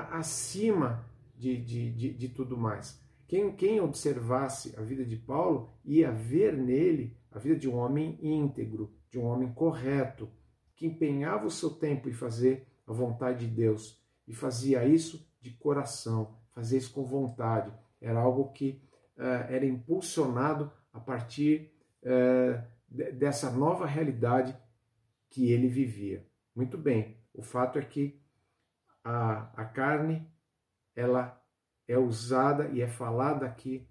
acima 0.00 1.04
de, 1.36 1.56
de, 1.56 1.92
de, 1.92 2.14
de 2.14 2.28
tudo 2.28 2.56
mais. 2.56 3.00
Quem, 3.26 3.54
quem 3.56 3.80
observasse 3.80 4.74
a 4.78 4.82
vida 4.82 5.04
de 5.04 5.16
Paulo 5.16 5.72
ia 5.84 6.10
ver 6.10 6.56
nele 6.56 7.16
a 7.30 7.38
vida 7.38 7.56
de 7.56 7.68
um 7.68 7.76
homem 7.76 8.18
íntegro, 8.22 8.94
de 9.10 9.18
um 9.18 9.24
homem 9.24 9.52
correto, 9.52 10.30
que 10.76 10.86
empenhava 10.86 11.46
o 11.46 11.50
seu 11.50 11.70
tempo 11.70 12.08
em 12.08 12.12
fazer 12.12 12.66
a 12.86 12.92
vontade 12.92 13.46
de 13.46 13.54
Deus 13.54 14.02
e 14.26 14.34
fazia 14.34 14.84
isso 14.84 15.26
de 15.40 15.50
coração, 15.50 16.36
fazia 16.52 16.78
isso 16.78 16.92
com 16.92 17.04
vontade. 17.04 17.72
Era 18.00 18.20
algo 18.20 18.52
que 18.52 18.82
uh, 19.16 19.22
era 19.48 19.64
impulsionado 19.64 20.70
a 20.92 21.00
partir 21.00 21.72
uh, 22.02 22.62
dessa 22.88 23.50
nova 23.50 23.86
realidade 23.86 24.56
que 25.30 25.50
ele 25.50 25.68
vivia. 25.68 26.24
Muito 26.54 26.78
bem, 26.78 27.16
o 27.32 27.42
fato 27.42 27.78
é 27.78 27.82
que 27.82 28.20
a, 29.04 29.50
a 29.54 29.64
carne 29.66 30.26
ela 30.96 31.40
é 31.86 31.98
usada 31.98 32.68
e 32.68 32.80
é 32.80 32.88
falada 32.88 33.46
aqui 33.46 33.86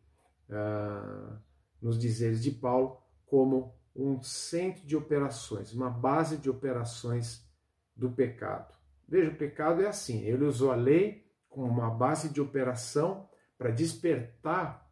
uh, 0.50 1.38
nos 1.80 2.00
dizeres 2.00 2.42
de 2.42 2.52
Paulo 2.52 2.98
como 3.26 3.78
um 3.96 4.22
centro 4.24 4.86
de 4.86 4.96
operações, 4.96 5.72
uma 5.74 5.90
base 5.90 6.38
de 6.38 6.50
operações 6.50 7.48
do 7.96 8.10
pecado. 8.10 8.74
Veja, 9.08 9.30
o 9.30 9.36
pecado 9.36 9.84
é 9.84 9.88
assim: 9.88 10.24
ele 10.24 10.46
usou 10.46 10.72
a 10.72 10.76
lei 10.76 11.32
como 11.48 11.68
uma 11.68 11.92
base 11.92 12.30
de 12.30 12.42
operação 12.42 13.30
para 13.58 13.70
despertar, 13.70 14.90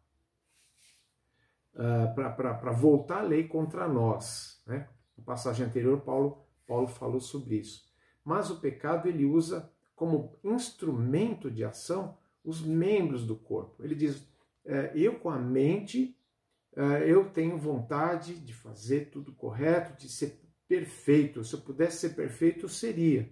uh, 1.74 2.14
para 2.14 2.70
voltar 2.70 3.18
a 3.18 3.22
lei 3.22 3.48
contra 3.48 3.88
nós. 3.88 4.62
Né? 4.66 4.88
Na 5.16 5.24
passagem 5.24 5.66
anterior, 5.66 6.00
Paulo, 6.02 6.46
Paulo 6.66 6.86
falou 6.86 7.20
sobre 7.20 7.56
isso. 7.56 7.90
Mas 8.24 8.50
o 8.50 8.60
pecado 8.60 9.08
ele 9.08 9.24
usa 9.24 9.71
como 10.02 10.36
instrumento 10.42 11.48
de 11.48 11.62
ação 11.62 12.18
os 12.44 12.60
membros 12.60 13.24
do 13.24 13.36
corpo. 13.36 13.84
Ele 13.84 13.94
diz: 13.94 14.26
é, 14.64 14.90
eu 14.96 15.20
com 15.20 15.30
a 15.30 15.38
mente, 15.38 16.18
é, 16.74 17.08
eu 17.08 17.30
tenho 17.30 17.56
vontade 17.56 18.34
de 18.34 18.52
fazer 18.52 19.10
tudo 19.12 19.32
correto, 19.32 19.96
de 19.96 20.08
ser 20.08 20.40
perfeito. 20.66 21.44
Se 21.44 21.54
eu 21.54 21.60
pudesse 21.60 21.98
ser 21.98 22.16
perfeito, 22.16 22.64
eu 22.64 22.68
seria. 22.68 23.30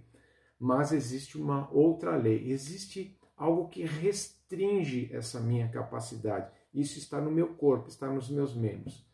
Mas 0.60 0.92
existe 0.92 1.36
uma 1.36 1.68
outra 1.72 2.14
lei, 2.14 2.52
existe 2.52 3.18
algo 3.36 3.68
que 3.68 3.82
restringe 3.82 5.10
essa 5.12 5.40
minha 5.40 5.68
capacidade. 5.68 6.52
Isso 6.72 7.00
está 7.00 7.20
no 7.20 7.32
meu 7.32 7.48
corpo, 7.54 7.88
está 7.88 8.08
nos 8.08 8.30
meus 8.30 8.54
membros. 8.54 9.04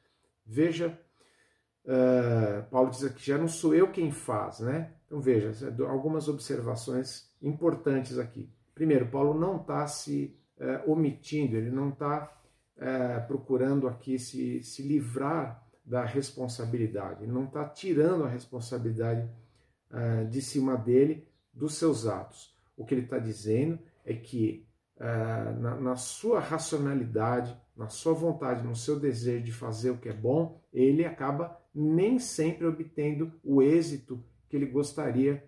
Veja, 0.45 1.01
uh, 1.87 2.69
Paulo 2.71 2.91
diz 2.91 3.05
aqui: 3.05 3.25
já 3.25 3.39
não 3.39 3.49
sou 3.49 3.75
eu 3.75 3.91
quem 3.91 4.11
faz, 4.11 4.61
né? 4.61 4.93
Então 5.07 5.21
veja, 5.21 5.75
algumas 5.89 6.29
observações 6.29 7.31
importantes 7.41 8.19
aqui. 8.19 8.51
Primeiro, 8.75 9.07
Paulo 9.07 9.39
não 9.39 9.57
está 9.57 9.87
se 9.87 10.37
é, 10.59 10.83
omitindo, 10.87 11.57
ele 11.57 11.71
não 11.71 11.91
está 11.91 12.33
é, 12.77 13.21
procurando 13.21 13.89
aqui 13.89 14.19
se, 14.19 14.63
se 14.63 14.83
livrar 14.83 15.63
da 15.85 16.05
responsabilidade, 16.05 17.23
ele 17.23 17.33
não 17.33 17.45
está 17.45 17.65
tirando 17.69 18.25
a 18.25 18.29
responsabilidade 18.29 19.31
é, 19.91 20.25
de 20.25 20.43
cima 20.43 20.77
dele 20.77 21.27
dos 21.55 21.75
seus 21.75 22.07
atos. 22.07 22.55
O 22.77 22.85
que 22.85 22.95
ele 22.95 23.03
está 23.03 23.19
dizendo 23.19 23.79
é 24.05 24.13
que 24.15 24.67
na, 25.61 25.75
na 25.75 25.97
sua 25.97 26.41
racionalidade, 26.41 27.55
na 27.77 27.87
sua 27.87 28.15
vontade, 28.15 28.67
no 28.67 28.75
seu 28.75 28.99
desejo 28.99 29.45
de 29.45 29.53
fazer 29.53 29.91
o 29.91 29.99
que 29.99 30.09
é 30.09 30.13
bom, 30.13 30.59
ele 30.73 31.05
acaba 31.05 31.61
nem 31.79 32.19
sempre 32.19 32.67
obtendo 32.67 33.33
o 33.45 33.61
êxito 33.63 34.25
que 34.49 34.57
ele 34.57 34.67
gostaria 34.67 35.45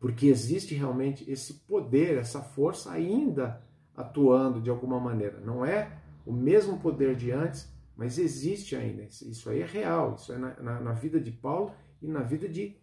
porque 0.00 0.26
existe 0.26 0.74
realmente 0.74 1.28
esse 1.30 1.54
poder, 1.54 2.18
essa 2.18 2.40
força 2.40 2.92
ainda 2.92 3.60
atuando 3.94 4.60
de 4.60 4.70
alguma 4.70 5.00
maneira. 5.00 5.40
Não 5.40 5.64
é 5.64 6.00
o 6.24 6.32
mesmo 6.32 6.78
poder 6.78 7.16
de 7.16 7.32
antes, 7.32 7.68
mas 7.96 8.18
existe 8.18 8.76
ainda. 8.76 9.02
Isso 9.02 9.50
aí 9.50 9.60
é 9.60 9.66
real, 9.66 10.14
isso 10.14 10.32
é 10.32 10.38
na, 10.38 10.54
na, 10.60 10.80
na 10.80 10.92
vida 10.92 11.20
de 11.20 11.32
Paulo 11.32 11.72
e 12.00 12.06
na 12.06 12.22
vida 12.22 12.48
de 12.48 12.76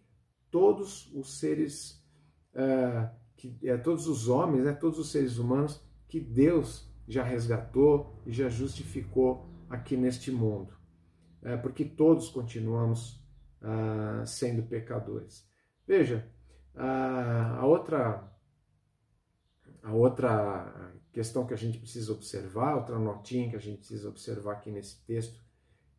todos 0.50 1.10
os 1.14 1.38
seres, 1.38 2.04
uh, 2.54 3.08
que, 3.36 3.56
é, 3.62 3.78
todos 3.78 4.06
os 4.08 4.28
homens, 4.28 4.64
né, 4.64 4.72
todos 4.72 4.98
os 4.98 5.10
seres 5.10 5.38
humanos 5.38 5.80
que 6.06 6.20
Deus 6.20 6.86
já 7.08 7.22
resgatou 7.22 8.20
e 8.26 8.32
já 8.32 8.48
justificou 8.48 9.48
aqui 9.70 9.96
neste 9.96 10.30
mundo. 10.30 10.74
É, 11.46 11.56
porque 11.56 11.84
todos 11.84 12.28
continuamos 12.28 13.24
uh, 13.62 14.26
sendo 14.26 14.64
pecadores. 14.64 15.48
Veja, 15.86 16.28
a 16.74 17.64
outra, 17.64 18.28
a 19.80 19.92
outra 19.92 20.92
questão 21.12 21.46
que 21.46 21.54
a 21.54 21.56
gente 21.56 21.78
precisa 21.78 22.12
observar, 22.12 22.74
outra 22.74 22.98
notinha 22.98 23.48
que 23.48 23.54
a 23.54 23.60
gente 23.60 23.78
precisa 23.78 24.08
observar 24.08 24.54
aqui 24.54 24.72
nesse 24.72 25.06
texto, 25.06 25.40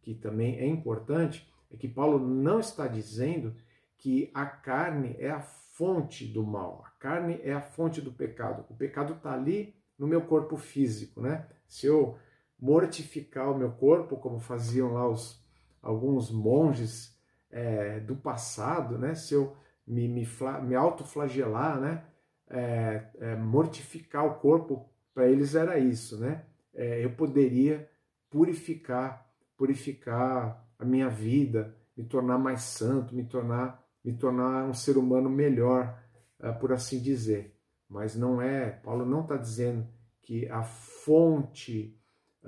que 0.02 0.14
também 0.14 0.60
é 0.60 0.68
importante, 0.68 1.50
é 1.72 1.78
que 1.78 1.88
Paulo 1.88 2.20
não 2.20 2.60
está 2.60 2.86
dizendo 2.86 3.56
que 3.98 4.30
a 4.34 4.46
carne 4.46 5.16
é 5.18 5.32
a 5.32 5.40
fonte 5.40 6.26
do 6.28 6.46
mal, 6.46 6.84
a 6.86 6.90
carne 7.00 7.40
é 7.42 7.54
a 7.54 7.62
fonte 7.62 8.02
do 8.02 8.12
pecado. 8.12 8.66
O 8.70 8.76
pecado 8.76 9.14
está 9.14 9.32
ali 9.32 9.74
no 9.98 10.08
meu 10.08 10.24
corpo 10.24 10.58
físico, 10.58 11.22
né? 11.22 11.48
Se 11.70 11.88
eu 11.88 12.18
mortificar 12.60 13.52
o 13.52 13.58
meu 13.58 13.72
corpo, 13.72 14.18
como 14.18 14.40
faziam 14.40 14.94
lá 14.94 15.08
os, 15.08 15.44
alguns 15.82 16.32
monges 16.32 17.16
é, 17.50 18.00
do 18.00 18.16
passado, 18.16 18.98
né? 18.98 19.16
Se 19.16 19.34
eu 19.34 19.56
me, 19.86 20.08
me, 20.08 20.28
me 20.64 20.76
autoflagelar, 20.76 21.80
né? 21.80 22.04
É, 22.50 23.10
é, 23.20 23.36
mortificar 23.36 24.26
o 24.26 24.36
corpo, 24.36 24.90
para 25.14 25.28
eles 25.28 25.56
era 25.56 25.78
isso, 25.78 26.20
né? 26.20 26.46
É, 26.74 27.04
eu 27.04 27.12
poderia 27.12 27.90
purificar, 28.30 29.28
purificar 29.58 30.66
a 30.78 30.86
minha 30.86 31.10
vida, 31.10 31.76
me 31.96 32.04
tornar 32.04 32.38
mais 32.38 32.62
santo, 32.62 33.16
me 33.16 33.24
tornar, 33.24 33.84
me 34.04 34.14
tornar 34.14 34.66
um 34.66 34.74
ser 34.74 34.98
humano 34.98 35.30
melhor, 35.30 36.00
é, 36.40 36.52
por 36.52 36.72
assim 36.72 37.02
dizer. 37.02 37.56
Mas 37.90 38.16
não 38.16 38.42
é, 38.42 38.70
Paulo 38.70 39.06
não 39.06 39.22
está 39.22 39.38
dizendo 39.38 39.88
que 40.22 40.48
a 40.50 40.64
fonte 40.64 41.97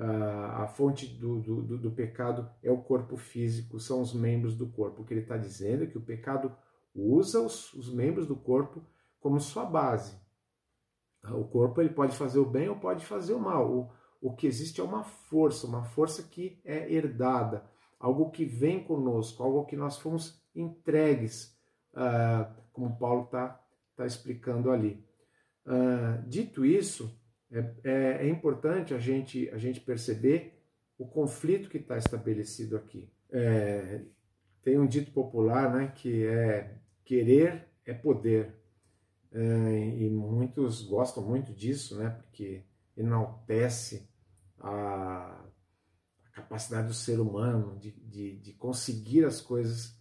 a 0.02 0.68
fonte 0.68 1.08
do, 1.08 1.42
do, 1.42 1.78
do, 1.78 1.92
pecado 1.92 2.50
é 2.64 2.72
o 2.72 2.82
corpo 2.82 3.18
físico, 3.18 3.80
são 3.80 4.02
os 4.02 4.14
membros 4.14 4.56
do 4.56 4.68
corpo. 4.68 5.02
O 5.02 5.06
que 5.06 5.14
ele 5.14 5.22
está 5.22 5.36
dizendo 5.36 5.84
é 5.84 5.88
que 5.88 5.98
o 5.98 6.02
pecado 6.02 6.56
usa 6.96 7.42
os, 7.42 7.74
os 7.74 7.94
membros 7.94 8.26
do 8.26 8.36
corpo 8.36 8.82
como 9.20 9.40
sua 9.42 9.66
base. 9.66 10.18
O 11.24 11.44
corpo 11.44 11.82
ele 11.82 11.90
pode 11.90 12.16
fazer 12.16 12.40
o 12.40 12.50
bem 12.50 12.70
ou 12.70 12.78
pode 12.78 13.06
fazer 13.06 13.34
o 13.34 13.40
mal. 13.40 13.70
O, 13.70 13.92
o 14.22 14.36
que 14.36 14.48
existe 14.48 14.80
é 14.80 14.84
uma 14.84 15.04
força, 15.04 15.68
uma 15.68 15.84
força 15.84 16.24
que 16.24 16.62
é 16.64 16.92
herdada, 16.92 17.70
algo 18.00 18.32
que 18.32 18.46
vem 18.46 18.82
conosco, 18.82 19.44
algo 19.44 19.66
que 19.66 19.76
nós 19.76 19.98
fomos 19.98 20.42
entregues, 20.56 21.58
uh, 21.94 22.50
como 22.72 22.98
Paulo 22.98 23.26
está 23.26 23.62
tá 23.96 24.06
explicando 24.06 24.72
ali. 24.72 25.06
Uh, 25.66 26.28
dito 26.28 26.66
isso, 26.66 27.19
é, 27.52 27.60
é, 27.84 27.94
é, 28.26 28.30
importante 28.30 28.94
a 28.94 29.00
gente, 29.00 29.50
a 29.50 29.58
gente 29.58 29.80
perceber 29.80 30.62
o 30.98 31.08
conflito 31.08 31.70
que 31.70 31.78
está 31.78 31.98
estabelecido 31.98 32.78
aqui. 32.78 33.12
É, 33.32 34.02
tem 34.62 34.78
um 34.78 34.86
dito 34.86 35.12
popular 35.12 35.74
né, 35.74 35.92
que 35.96 36.26
é 36.26 36.76
querer 37.04 37.68
é 37.86 37.94
poder. 37.94 38.56
É, 39.32 39.40
e 39.98 40.10
muitos 40.10 40.82
gostam 40.82 41.24
muito 41.24 41.54
disso, 41.54 41.98
né, 41.98 42.10
porque 42.10 42.64
enaltece 42.96 44.10
a, 44.60 45.46
capacidade 46.34 46.88
do 46.88 46.94
ser 46.94 47.20
humano 47.20 47.78
de, 47.80 47.92
de, 47.92 48.38
de 48.38 48.54
conseguir 48.54 49.26
as 49.26 49.42
coisas, 49.42 49.98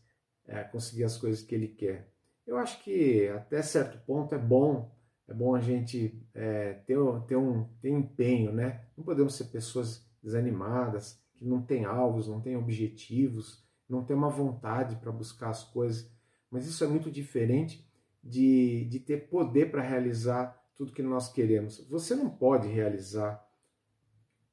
é, 0.46 0.62
conseguir 0.62 1.04
as 1.04 1.16
coisas 1.16 1.42
que 1.42 1.54
ele 1.54 1.68
quer. 1.68 2.12
Eu 2.46 2.56
acho 2.56 2.82
que 2.82 3.28
até 3.28 3.60
certo 3.60 3.98
ponto 4.06 4.34
é 4.34 4.38
bom 4.38 4.90
é 5.28 5.34
bom 5.34 5.54
a 5.54 5.60
gente 5.60 6.18
é, 6.34 6.72
ter, 6.86 6.98
ter, 7.26 7.36
um, 7.36 7.64
ter 7.82 7.90
empenho, 7.90 8.50
né? 8.50 8.86
Não 8.96 9.04
podemos 9.04 9.34
ser 9.34 9.44
pessoas 9.44 10.08
desanimadas, 10.22 11.22
que 11.34 11.44
não 11.44 11.60
têm 11.62 11.84
alvos, 11.84 12.26
não 12.26 12.40
têm 12.40 12.56
objetivos, 12.56 13.62
não 13.86 14.02
têm 14.02 14.16
uma 14.16 14.30
vontade 14.30 14.96
para 14.96 15.12
buscar 15.12 15.50
as 15.50 15.62
coisas. 15.62 16.10
Mas 16.50 16.66
isso 16.66 16.82
é 16.82 16.86
muito 16.86 17.10
diferente 17.10 17.86
de, 18.24 18.86
de 18.86 19.00
ter 19.00 19.28
poder 19.28 19.70
para 19.70 19.82
realizar 19.82 20.58
tudo 20.74 20.92
que 20.92 21.02
nós 21.02 21.30
queremos. 21.30 21.86
Você 21.88 22.14
não 22.14 22.30
pode 22.30 22.66
realizar 22.66 23.46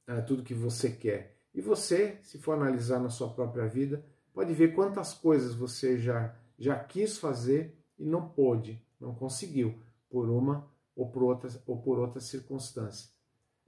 é, 0.06 0.20
tudo 0.22 0.44
que 0.44 0.54
você 0.54 0.92
quer. 0.92 1.38
E 1.54 1.62
você, 1.62 2.20
se 2.22 2.38
for 2.38 2.52
analisar 2.52 3.00
na 3.00 3.10
sua 3.10 3.30
própria 3.34 3.66
vida, 3.66 4.06
pode 4.34 4.54
ver 4.54 4.76
quantas 4.76 5.14
coisas 5.14 5.56
você 5.56 5.98
já, 5.98 6.36
já 6.60 6.78
quis 6.78 7.18
fazer 7.18 7.78
e 7.98 8.06
não 8.06 8.28
pôde, 8.28 8.84
não 9.00 9.16
conseguiu 9.16 9.80
por 10.16 10.30
uma 10.30 10.66
ou 10.96 11.10
por 11.10 11.24
outra, 11.24 11.50
ou 11.68 11.82
por 11.82 12.00
outra 12.00 12.22
circunstância. 12.22 13.12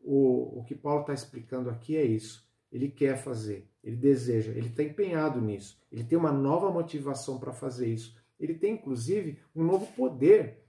O, 0.01 0.59
o 0.59 0.63
que 0.63 0.73
Paulo 0.73 1.01
está 1.01 1.13
explicando 1.13 1.69
aqui 1.69 1.97
é 1.97 2.05
isso. 2.05 2.47
Ele 2.71 2.87
quer 2.87 3.21
fazer, 3.21 3.69
ele 3.83 3.97
deseja, 3.97 4.53
ele 4.53 4.69
está 4.69 4.81
empenhado 4.81 5.41
nisso, 5.41 5.77
ele 5.91 6.05
tem 6.05 6.17
uma 6.17 6.31
nova 6.31 6.71
motivação 6.71 7.37
para 7.37 7.51
fazer 7.51 7.93
isso. 7.93 8.17
Ele 8.39 8.53
tem, 8.53 8.75
inclusive, 8.75 9.41
um 9.53 9.61
novo 9.61 9.87
poder 9.87 10.63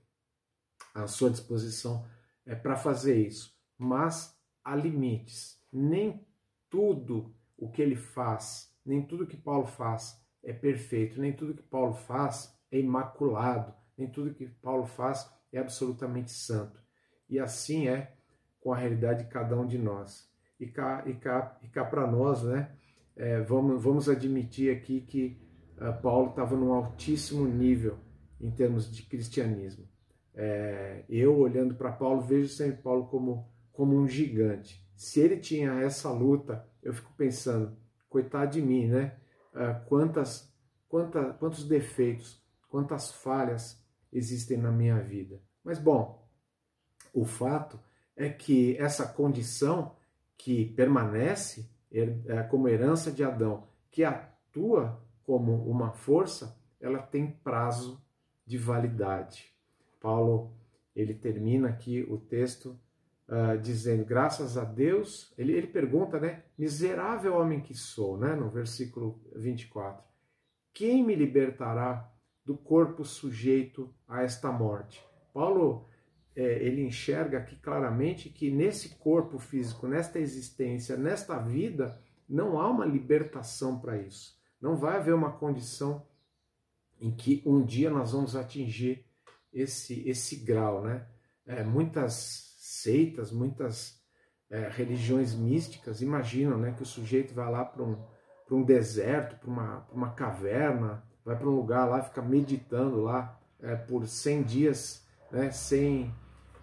à 0.93 1.07
sua 1.07 1.31
disposição 1.31 2.05
é, 2.45 2.57
para 2.57 2.77
fazer 2.77 3.17
isso. 3.25 3.57
Mas 3.77 4.37
há 4.65 4.75
limites. 4.75 5.63
Nem 5.73 6.27
tudo 6.69 7.33
o 7.57 7.71
que 7.71 7.81
ele 7.81 7.95
faz, 7.95 8.75
nem 8.85 9.01
tudo 9.01 9.29
que 9.29 9.37
Paulo 9.37 9.67
faz 9.67 10.21
é 10.43 10.53
perfeito, 10.53 11.21
nem 11.21 11.33
tudo 11.33 11.55
que 11.55 11.63
Paulo 11.63 11.93
faz 11.93 12.53
é 12.69 12.81
imaculado, 12.81 13.73
nem 13.97 14.11
tudo 14.11 14.35
que 14.35 14.49
Paulo 14.49 14.85
faz 14.85 15.38
é 15.53 15.59
absolutamente 15.59 16.31
santo. 16.31 16.81
E 17.29 17.39
assim 17.39 17.89
é 17.89 18.15
com 18.61 18.73
a 18.73 18.77
realidade 18.77 19.25
de 19.25 19.31
cada 19.31 19.57
um 19.57 19.67
de 19.67 19.79
nós. 19.79 20.29
E 20.59 20.67
cá, 20.67 21.03
e 21.07 21.15
cá, 21.15 21.59
e 21.63 21.69
cá 21.69 21.85
para 21.85 22.07
nós, 22.07 22.43
né, 22.43 22.71
é, 23.17 23.41
vamos, 23.41 23.83
vamos 23.83 24.09
admitir 24.09 24.75
aqui 24.75 25.01
que 25.01 25.41
uh, 25.77 26.01
Paulo 26.01 26.31
estava 26.31 26.57
num 26.57 26.73
altíssimo 26.73 27.47
nível 27.47 27.99
em 28.41 28.51
termos 28.51 28.91
de 28.91 29.03
cristianismo. 29.03 29.89
É, 30.35 31.05
eu, 31.09 31.37
olhando 31.37 31.75
para 31.75 31.91
Paulo, 31.91 32.21
vejo 32.21 32.49
sempre 32.49 32.83
Paulo 32.83 33.07
como, 33.07 33.49
como 33.73 33.97
um 33.97 34.07
gigante. 34.07 34.87
Se 34.95 35.21
ele 35.21 35.37
tinha 35.37 35.73
essa 35.81 36.11
luta, 36.11 36.65
eu 36.83 36.93
fico 36.93 37.13
pensando, 37.17 37.77
coitado 38.09 38.53
de 38.53 38.63
mim, 38.63 38.87
né? 38.87 39.17
Uh, 39.53 39.85
quantas, 39.89 40.53
quanta, 40.89 41.33
quantos 41.35 41.65
defeitos, 41.65 42.41
quantas 42.69 43.11
falhas 43.11 43.85
existem 44.13 44.57
na 44.57 44.71
minha 44.71 45.01
vida. 45.01 45.41
Mas, 45.63 45.79
bom, 45.79 46.27
o 47.13 47.25
fato 47.25 47.79
é 48.17 48.29
que 48.29 48.77
essa 48.79 49.07
condição 49.07 49.97
que 50.37 50.67
permanece 50.67 51.69
é, 51.91 52.43
como 52.45 52.69
herança 52.69 53.11
de 53.11 53.25
Adão, 53.25 53.67
que 53.91 54.05
atua 54.05 55.03
como 55.25 55.69
uma 55.69 55.93
força, 55.93 56.57
ela 56.81 56.99
tem 56.99 57.31
prazo 57.31 58.03
de 58.47 58.57
validade. 58.57 59.53
Paulo 60.01 60.53
ele 60.95 61.15
termina 61.15 61.69
aqui 61.69 62.03
o 62.09 62.19
texto 62.19 62.79
uh, 63.29 63.57
dizendo 63.61 64.05
graças 64.05 64.59
a 64.59 64.65
Deus, 64.65 65.33
ele, 65.39 65.53
ele 65.53 65.69
pergunta, 65.69 66.19
né, 66.19 66.43
miserável 66.57 67.37
homem 67.37 67.61
que 67.61 67.75
sou, 67.75 68.19
né, 68.19 68.35
no 68.35 68.51
versículo 68.51 69.21
24, 69.37 70.03
quem 70.73 71.05
me 71.05 71.15
libertará 71.15 72.13
do 72.49 72.57
corpo 72.57 73.05
sujeito 73.05 73.95
a 74.09 74.23
esta 74.23 74.51
morte. 74.51 75.05
Paulo 75.35 75.87
é, 76.35 76.65
ele 76.65 76.81
enxerga 76.81 77.37
aqui 77.37 77.57
claramente 77.57 78.31
que 78.31 78.51
nesse 78.51 78.97
corpo 78.97 79.39
físico, 79.39 79.87
nesta 79.87 80.19
existência, 80.19 80.97
nesta 80.97 81.39
vida, 81.39 82.01
não 82.27 82.59
há 82.59 82.67
uma 82.71 82.87
libertação 82.87 83.79
para 83.79 83.99
isso. 83.99 84.35
Não 84.59 84.79
vai 84.79 84.97
haver 84.97 85.13
uma 85.13 85.33
condição 85.33 86.07
em 86.99 87.15
que 87.15 87.43
um 87.45 87.63
dia 87.63 87.91
nós 87.91 88.13
vamos 88.13 88.35
atingir 88.35 89.05
esse, 89.53 90.09
esse 90.09 90.37
grau. 90.37 90.81
Né? 90.81 91.07
É, 91.45 91.63
muitas 91.63 92.57
seitas, 92.61 93.31
muitas 93.31 94.03
é, 94.49 94.71
religiões 94.71 95.35
místicas 95.35 96.01
imaginam 96.01 96.57
né, 96.57 96.73
que 96.73 96.83
o 96.83 96.87
sujeito 96.87 97.35
vai 97.35 97.51
lá 97.51 97.63
para 97.63 97.83
um, 97.83 98.03
um 98.51 98.63
deserto, 98.65 99.37
para 99.39 99.51
uma, 99.51 99.87
uma 99.93 100.13
caverna, 100.15 101.07
vai 101.29 101.37
para 101.37 101.47
um 101.47 101.55
lugar 101.55 101.85
lá, 101.85 102.01
fica 102.01 102.23
meditando 102.23 103.03
lá 103.03 103.39
é, 103.61 103.77
por 103.77 104.07
100 104.07 104.43
dias, 104.45 105.07
né, 105.31 105.51
sem, 105.51 106.11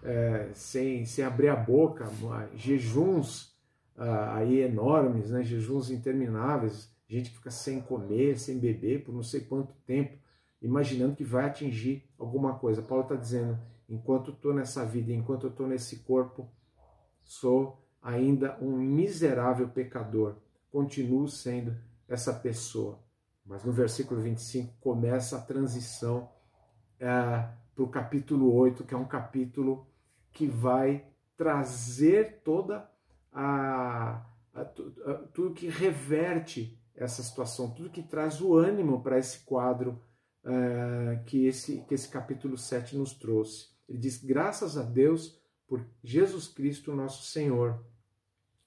é, 0.02 0.50
sem, 0.54 1.06
sem 1.06 1.24
abrir 1.24 1.50
a 1.50 1.54
boca, 1.54 2.10
jejuns 2.56 3.54
ah, 3.96 4.38
aí 4.38 4.58
enormes, 4.62 5.30
né, 5.30 5.44
jejuns 5.44 5.88
intermináveis, 5.88 6.92
gente 7.08 7.30
que 7.30 7.36
fica 7.36 7.50
sem 7.50 7.80
comer, 7.80 8.40
sem 8.40 8.58
beber 8.58 9.04
por 9.04 9.14
não 9.14 9.22
sei 9.22 9.40
quanto 9.42 9.72
tempo, 9.86 10.18
imaginando 10.60 11.14
que 11.14 11.22
vai 11.22 11.44
atingir 11.44 12.02
alguma 12.18 12.58
coisa. 12.58 12.82
Paulo 12.82 13.04
está 13.04 13.14
dizendo: 13.14 13.56
enquanto 13.88 14.32
estou 14.32 14.52
nessa 14.52 14.84
vida, 14.84 15.12
enquanto 15.12 15.46
estou 15.46 15.68
nesse 15.68 15.98
corpo, 16.00 16.50
sou 17.22 17.80
ainda 18.02 18.58
um 18.60 18.76
miserável 18.76 19.68
pecador, 19.68 20.34
continuo 20.72 21.28
sendo 21.28 21.76
essa 22.08 22.32
pessoa. 22.32 23.05
Mas 23.46 23.62
no 23.62 23.72
versículo 23.72 24.20
25 24.20 24.74
começa 24.80 25.36
a 25.36 25.40
transição 25.40 26.28
é, 26.98 27.48
para 27.74 27.84
o 27.84 27.88
capítulo 27.88 28.52
8, 28.52 28.84
que 28.84 28.94
é 28.94 28.96
um 28.96 29.06
capítulo 29.06 29.86
que 30.32 30.46
vai 30.46 31.06
trazer 31.36 32.40
toda 32.42 32.90
a, 33.32 34.26
a, 34.52 34.60
a, 34.60 35.14
tudo 35.32 35.54
que 35.54 35.68
reverte 35.68 36.78
essa 36.94 37.22
situação, 37.22 37.70
tudo 37.70 37.90
que 37.90 38.02
traz 38.02 38.40
o 38.40 38.56
ânimo 38.56 39.02
para 39.02 39.18
esse 39.18 39.40
quadro 39.40 40.02
é, 40.42 41.22
que, 41.26 41.46
esse, 41.46 41.82
que 41.82 41.94
esse 41.94 42.08
capítulo 42.08 42.56
7 42.56 42.96
nos 42.96 43.12
trouxe. 43.12 43.68
Ele 43.88 43.98
diz: 43.98 44.22
graças 44.22 44.76
a 44.76 44.82
Deus 44.82 45.38
por 45.66 45.84
Jesus 46.02 46.48
Cristo, 46.48 46.94
nosso 46.94 47.24
Senhor. 47.24 47.84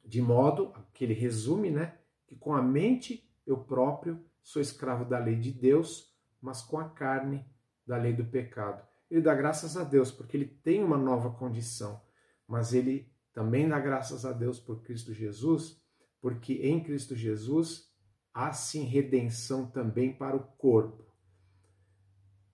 De 0.06 0.22
modo 0.22 0.74
que 0.94 1.04
ele 1.04 1.14
resume, 1.14 1.70
né, 1.70 1.98
que 2.26 2.36
com 2.36 2.54
a 2.54 2.62
mente 2.62 3.30
eu 3.46 3.58
próprio 3.58 4.20
sou 4.44 4.62
escravo 4.62 5.06
da 5.06 5.20
lei 5.20 5.36
de 5.36 5.52
Deus, 5.52 6.14
mas 6.42 6.62
com 6.62 6.80
a 6.80 6.90
carne 6.90 7.46
da 7.86 7.98
lei 7.98 8.14
do 8.14 8.26
pecado. 8.26 8.88
Ele 9.10 9.22
dá 9.22 9.34
graças 9.34 9.76
a 9.76 9.84
Deus 9.84 10.12
porque 10.12 10.38
ele 10.38 10.46
tem 10.46 10.84
uma 10.84 10.98
nova 10.98 11.32
condição, 11.32 12.02
mas 12.48 12.74
ele 12.74 13.12
também 13.34 13.68
dá 13.68 13.80
graças 13.80 14.26
a 14.26 14.32
Deus 14.32 14.60
por 14.60 14.82
Cristo 14.84 15.14
Jesus, 15.14 15.82
porque 16.22 16.54
em 16.54 16.84
Cristo 16.84 17.16
Jesus 17.16 17.90
há 18.34 18.52
sim 18.52 18.84
redenção 18.84 19.66
também 19.66 20.14
para 20.14 20.36
o 20.36 20.44
corpo. 20.44 21.10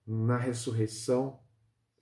Na 0.05 0.37
ressurreição 0.37 1.39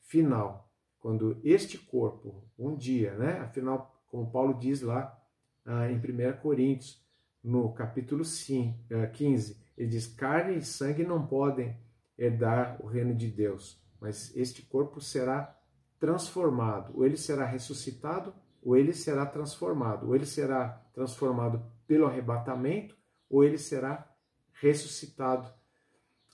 final, 0.01 0.71
quando 0.99 1.39
este 1.43 1.77
corpo, 1.77 2.47
um 2.57 2.75
dia, 2.75 3.15
né? 3.15 3.39
Afinal, 3.39 4.03
como 4.07 4.31
Paulo 4.31 4.53
diz 4.59 4.81
lá 4.81 5.19
ah, 5.65 5.89
em 5.89 5.97
1 5.97 6.41
Coríntios, 6.41 7.02
no 7.43 7.73
capítulo 7.73 8.23
5, 8.23 8.79
15, 9.13 9.53
ah, 9.53 9.73
ele 9.77 9.89
diz: 9.89 10.07
carne 10.07 10.57
e 10.57 10.61
sangue 10.61 11.03
não 11.03 11.27
podem 11.27 11.77
herdar 12.17 12.77
o 12.81 12.87
reino 12.87 13.13
de 13.13 13.27
Deus, 13.27 13.81
mas 13.99 14.35
este 14.35 14.61
corpo 14.61 15.01
será 15.01 15.59
transformado, 15.99 16.93
ou 16.95 17.05
ele 17.05 17.17
será 17.17 17.45
ressuscitado, 17.45 18.33
ou 18.61 18.77
ele 18.77 18.93
será 18.93 19.25
transformado, 19.25 20.07
ou 20.07 20.15
ele 20.15 20.25
será 20.25 20.69
transformado 20.93 21.65
pelo 21.85 22.05
arrebatamento, 22.05 22.95
ou 23.29 23.43
ele 23.43 23.57
será 23.57 24.09
ressuscitado 24.53 25.51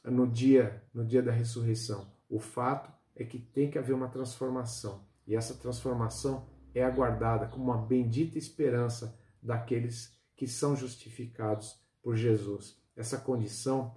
no 0.04 0.28
dia, 0.28 0.84
no 0.94 1.06
dia 1.06 1.22
da 1.22 1.32
ressurreição. 1.32 2.12
O 2.30 2.40
fato 2.40 2.92
é 3.16 3.24
que 3.24 3.40
tem 3.40 3.70
que 3.70 3.78
haver 3.78 3.94
uma 3.94 4.10
transformação. 4.10 5.08
E 5.26 5.36
essa 5.36 5.54
transformação 5.56 6.48
é 6.74 6.84
aguardada 6.84 7.48
como 7.48 7.66
uma 7.66 7.78
bendita 7.78 8.38
esperança 8.38 9.18
daqueles 9.42 10.08
que 10.08 10.19
são 10.48 10.76
justificados 10.76 11.80
por 12.02 12.16
Jesus. 12.16 12.78
Essa 12.96 13.18
condição 13.18 13.96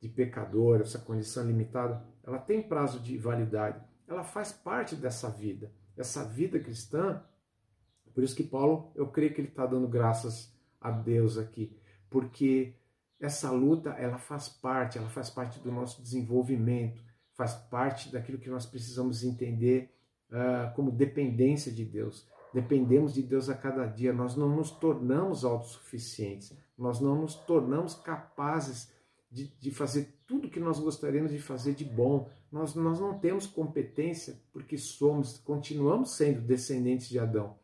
de 0.00 0.08
pecador, 0.08 0.80
essa 0.80 0.98
condição 0.98 1.46
limitada, 1.46 2.04
ela 2.24 2.38
tem 2.38 2.62
prazo 2.62 3.00
de 3.00 3.16
validade. 3.18 3.82
Ela 4.08 4.24
faz 4.24 4.52
parte 4.52 4.96
dessa 4.96 5.28
vida. 5.28 5.72
Essa 5.96 6.24
vida 6.24 6.58
cristã, 6.58 7.22
por 8.14 8.24
isso 8.24 8.34
que 8.34 8.42
Paulo, 8.42 8.90
eu 8.94 9.08
creio 9.08 9.34
que 9.34 9.40
ele 9.40 9.48
está 9.48 9.66
dando 9.66 9.86
graças 9.86 10.52
a 10.80 10.90
Deus 10.90 11.36
aqui, 11.36 11.76
porque 12.08 12.74
essa 13.20 13.50
luta, 13.50 13.90
ela 13.90 14.18
faz 14.18 14.48
parte, 14.48 14.96
ela 14.96 15.08
faz 15.10 15.28
parte 15.28 15.60
do 15.60 15.70
nosso 15.70 16.02
desenvolvimento, 16.02 17.04
faz 17.34 17.54
parte 17.54 18.10
daquilo 18.10 18.38
que 18.38 18.48
nós 18.48 18.64
precisamos 18.64 19.22
entender 19.22 19.94
uh, 20.30 20.74
como 20.74 20.90
dependência 20.90 21.70
de 21.70 21.84
Deus. 21.84 22.26
Dependemos 22.52 23.14
de 23.14 23.22
Deus 23.22 23.48
a 23.48 23.54
cada 23.54 23.86
dia, 23.86 24.12
nós 24.12 24.36
não 24.36 24.48
nos 24.48 24.70
tornamos 24.70 25.44
autossuficientes, 25.44 26.52
nós 26.76 27.00
não 27.00 27.14
nos 27.14 27.34
tornamos 27.34 27.94
capazes 27.94 28.92
de, 29.30 29.46
de 29.60 29.70
fazer 29.70 30.20
tudo 30.26 30.48
que 30.48 30.58
nós 30.58 30.80
gostaríamos 30.80 31.30
de 31.30 31.38
fazer 31.38 31.74
de 31.74 31.84
bom. 31.84 32.28
Nós, 32.50 32.74
nós 32.74 32.98
não 32.98 33.18
temos 33.18 33.46
competência 33.46 34.40
porque 34.52 34.76
somos, 34.76 35.38
continuamos 35.38 36.12
sendo 36.16 36.40
descendentes 36.40 37.08
de 37.08 37.18
Adão. 37.18 37.56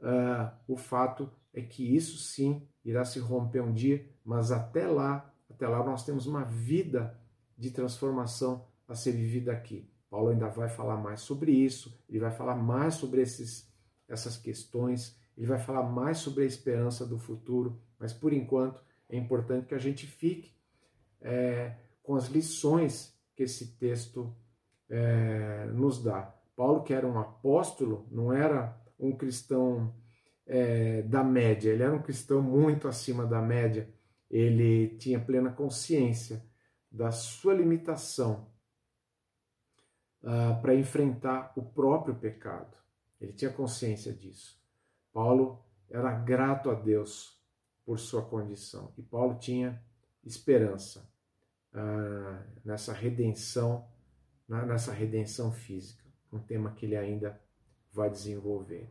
Uh, 0.00 0.50
o 0.68 0.76
fato 0.76 1.30
é 1.52 1.60
que 1.60 1.94
isso 1.94 2.18
sim 2.18 2.66
irá 2.84 3.04
se 3.04 3.18
romper 3.18 3.60
um 3.60 3.72
dia, 3.72 4.06
mas 4.24 4.50
até 4.50 4.86
lá, 4.86 5.32
até 5.50 5.68
lá 5.68 5.84
nós 5.84 6.04
temos 6.04 6.26
uma 6.26 6.44
vida 6.44 7.18
de 7.56 7.70
transformação 7.70 8.66
a 8.88 8.94
ser 8.94 9.12
vivida 9.12 9.52
aqui. 9.52 9.88
Paulo 10.10 10.28
ainda 10.28 10.48
vai 10.48 10.68
falar 10.68 10.96
mais 10.96 11.20
sobre 11.20 11.52
isso, 11.52 11.98
ele 12.08 12.20
vai 12.20 12.30
falar 12.30 12.54
mais 12.54 12.94
sobre 12.94 13.22
esses, 13.22 13.68
essas 14.14 14.36
questões, 14.36 15.16
ele 15.36 15.46
vai 15.46 15.58
falar 15.58 15.82
mais 15.82 16.18
sobre 16.18 16.44
a 16.44 16.46
esperança 16.46 17.06
do 17.06 17.18
futuro, 17.18 17.80
mas 17.98 18.12
por 18.12 18.32
enquanto 18.32 18.82
é 19.08 19.16
importante 19.16 19.66
que 19.66 19.74
a 19.74 19.78
gente 19.78 20.06
fique 20.06 20.54
é, 21.20 21.76
com 22.02 22.14
as 22.14 22.28
lições 22.28 23.14
que 23.34 23.42
esse 23.42 23.76
texto 23.76 24.34
é, 24.88 25.66
nos 25.66 26.02
dá. 26.02 26.34
Paulo, 26.56 26.82
que 26.82 26.94
era 26.94 27.06
um 27.06 27.18
apóstolo, 27.18 28.06
não 28.10 28.32
era 28.32 28.80
um 28.98 29.16
cristão 29.16 29.94
é, 30.46 31.02
da 31.02 31.24
média, 31.24 31.70
ele 31.70 31.82
era 31.82 31.94
um 31.94 32.02
cristão 32.02 32.40
muito 32.40 32.86
acima 32.86 33.26
da 33.26 33.42
média, 33.42 33.92
ele 34.30 34.96
tinha 34.98 35.18
plena 35.18 35.50
consciência 35.50 36.44
da 36.90 37.10
sua 37.10 37.54
limitação 37.54 38.48
uh, 40.22 40.60
para 40.60 40.74
enfrentar 40.74 41.52
o 41.56 41.62
próprio 41.62 42.14
pecado. 42.14 42.76
Ele 43.20 43.32
tinha 43.32 43.50
consciência 43.50 44.12
disso. 44.12 44.60
Paulo 45.12 45.64
era 45.88 46.12
grato 46.12 46.70
a 46.70 46.74
Deus 46.74 47.40
por 47.84 47.98
sua 47.98 48.22
condição 48.22 48.92
e 48.96 49.02
Paulo 49.02 49.38
tinha 49.38 49.82
esperança 50.24 51.08
uh, 51.72 52.42
nessa 52.64 52.92
redenção, 52.92 53.86
nessa 54.48 54.92
redenção 54.92 55.52
física, 55.52 56.04
um 56.32 56.38
tema 56.38 56.72
que 56.72 56.86
ele 56.86 56.96
ainda 56.96 57.40
vai 57.92 58.10
desenvolver. 58.10 58.90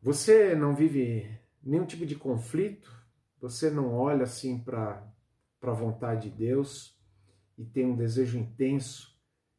Você 0.00 0.54
não 0.54 0.74
vive 0.74 1.38
nenhum 1.62 1.86
tipo 1.86 2.06
de 2.06 2.16
conflito? 2.16 2.90
Você 3.40 3.70
não 3.70 3.94
olha 3.94 4.24
assim 4.24 4.58
para 4.58 5.06
a 5.60 5.72
vontade 5.72 6.30
de 6.30 6.36
Deus 6.36 6.98
e 7.58 7.64
tem 7.64 7.86
um 7.86 7.96
desejo 7.96 8.38
intenso 8.38 9.16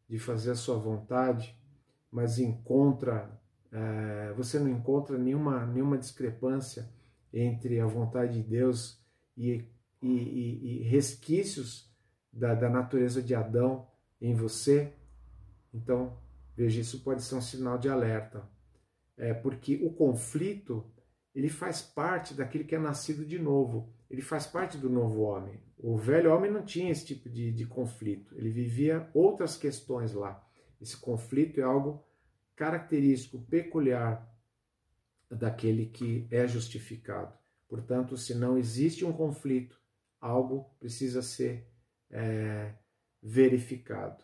de 0.10 0.20
fazer 0.20 0.52
a 0.52 0.56
sua 0.56 0.78
vontade, 0.78 1.58
mas 2.14 2.38
encontra, 2.38 3.28
é, 3.72 4.32
você 4.38 4.60
não 4.60 4.70
encontra 4.70 5.18
nenhuma, 5.18 5.66
nenhuma 5.66 5.98
discrepância 5.98 6.88
entre 7.34 7.80
a 7.80 7.88
vontade 7.88 8.34
de 8.34 8.48
Deus 8.48 9.04
e, 9.36 9.66
e, 10.00 10.08
e, 10.08 10.82
e 10.82 10.84
resquícios 10.84 11.92
da, 12.32 12.54
da 12.54 12.70
natureza 12.70 13.20
de 13.20 13.34
Adão 13.34 13.88
em 14.22 14.36
você, 14.36 14.94
então 15.74 16.16
veja, 16.56 16.80
isso 16.80 17.02
pode 17.02 17.24
ser 17.24 17.34
um 17.34 17.42
sinal 17.42 17.80
de 17.80 17.90
alerta, 17.90 18.48
é, 19.18 19.34
porque 19.34 19.84
o 19.84 19.92
conflito 19.92 20.86
ele 21.34 21.50
faz 21.50 21.82
parte 21.82 22.36
daquele 22.36 22.64
que 22.64 22.76
é 22.76 22.80
nascido 22.80 23.26
de 23.26 23.40
novo, 23.40 23.92
ele 24.08 24.22
faz 24.22 24.46
parte 24.46 24.78
do 24.78 24.88
novo 24.88 25.22
homem. 25.22 25.60
O 25.80 25.98
velho 25.98 26.32
homem 26.32 26.52
não 26.52 26.64
tinha 26.64 26.92
esse 26.92 27.08
tipo 27.08 27.28
de, 27.28 27.52
de 27.52 27.66
conflito, 27.66 28.36
ele 28.38 28.52
vivia 28.52 29.10
outras 29.16 29.58
questões 29.58 30.14
lá. 30.14 30.48
Esse 30.84 30.98
conflito 30.98 31.60
é 31.60 31.64
algo 31.64 32.06
característico, 32.56 33.40
peculiar 33.40 34.30
daquele 35.32 35.86
que 35.86 36.28
é 36.30 36.46
justificado. 36.46 37.34
Portanto, 37.68 38.18
se 38.18 38.36
não 38.36 38.58
existe 38.58 39.06
um 39.06 39.14
conflito, 39.14 39.82
algo 40.20 40.70
precisa 40.80 41.22
ser 41.22 41.68
é, 42.12 42.74
verificado. 43.22 44.24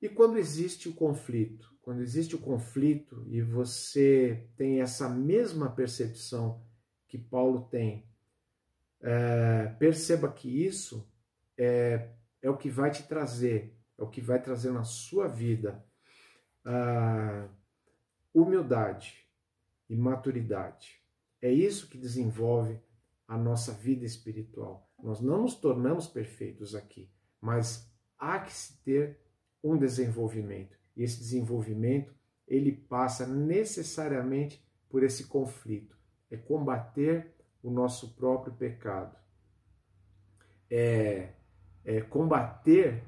E 0.00 0.08
quando 0.08 0.36
existe 0.36 0.88
o 0.88 0.94
conflito, 0.94 1.74
quando 1.80 2.02
existe 2.02 2.36
o 2.36 2.38
conflito 2.38 3.24
e 3.26 3.40
você 3.40 4.46
tem 4.54 4.82
essa 4.82 5.08
mesma 5.08 5.70
percepção 5.70 6.62
que 7.08 7.16
Paulo 7.16 7.68
tem 7.70 8.06
é, 9.00 9.74
perceba 9.78 10.30
que 10.30 10.48
isso 10.48 11.10
é, 11.56 12.10
é 12.42 12.50
o 12.50 12.56
que 12.56 12.68
vai 12.68 12.90
te 12.90 13.02
trazer, 13.02 13.74
é 13.98 14.02
o 14.02 14.08
que 14.08 14.20
vai 14.20 14.40
trazer 14.40 14.72
na 14.72 14.84
sua 14.84 15.28
vida 15.28 15.84
a 16.64 17.48
humildade 18.32 19.28
e 19.88 19.96
maturidade. 19.96 21.00
É 21.40 21.50
isso 21.52 21.88
que 21.88 21.98
desenvolve 21.98 22.80
a 23.28 23.36
nossa 23.36 23.72
vida 23.72 24.04
espiritual. 24.04 24.90
Nós 25.02 25.20
não 25.20 25.42
nos 25.42 25.54
tornamos 25.54 26.06
perfeitos 26.06 26.74
aqui, 26.74 27.10
mas 27.40 27.90
há 28.18 28.38
que 28.40 28.52
se 28.52 28.82
ter 28.82 29.20
um 29.62 29.76
desenvolvimento. 29.76 30.78
E 30.96 31.02
esse 31.02 31.18
desenvolvimento, 31.18 32.14
ele 32.46 32.72
passa 32.72 33.26
necessariamente 33.26 34.64
por 34.88 35.02
esse 35.02 35.26
conflito. 35.26 35.96
É 36.30 36.36
combater 36.36 37.34
o 37.62 37.70
nosso 37.70 38.14
próprio 38.14 38.54
pecado. 38.54 39.16
É, 40.70 41.32
é 41.84 42.00
combater, 42.00 43.02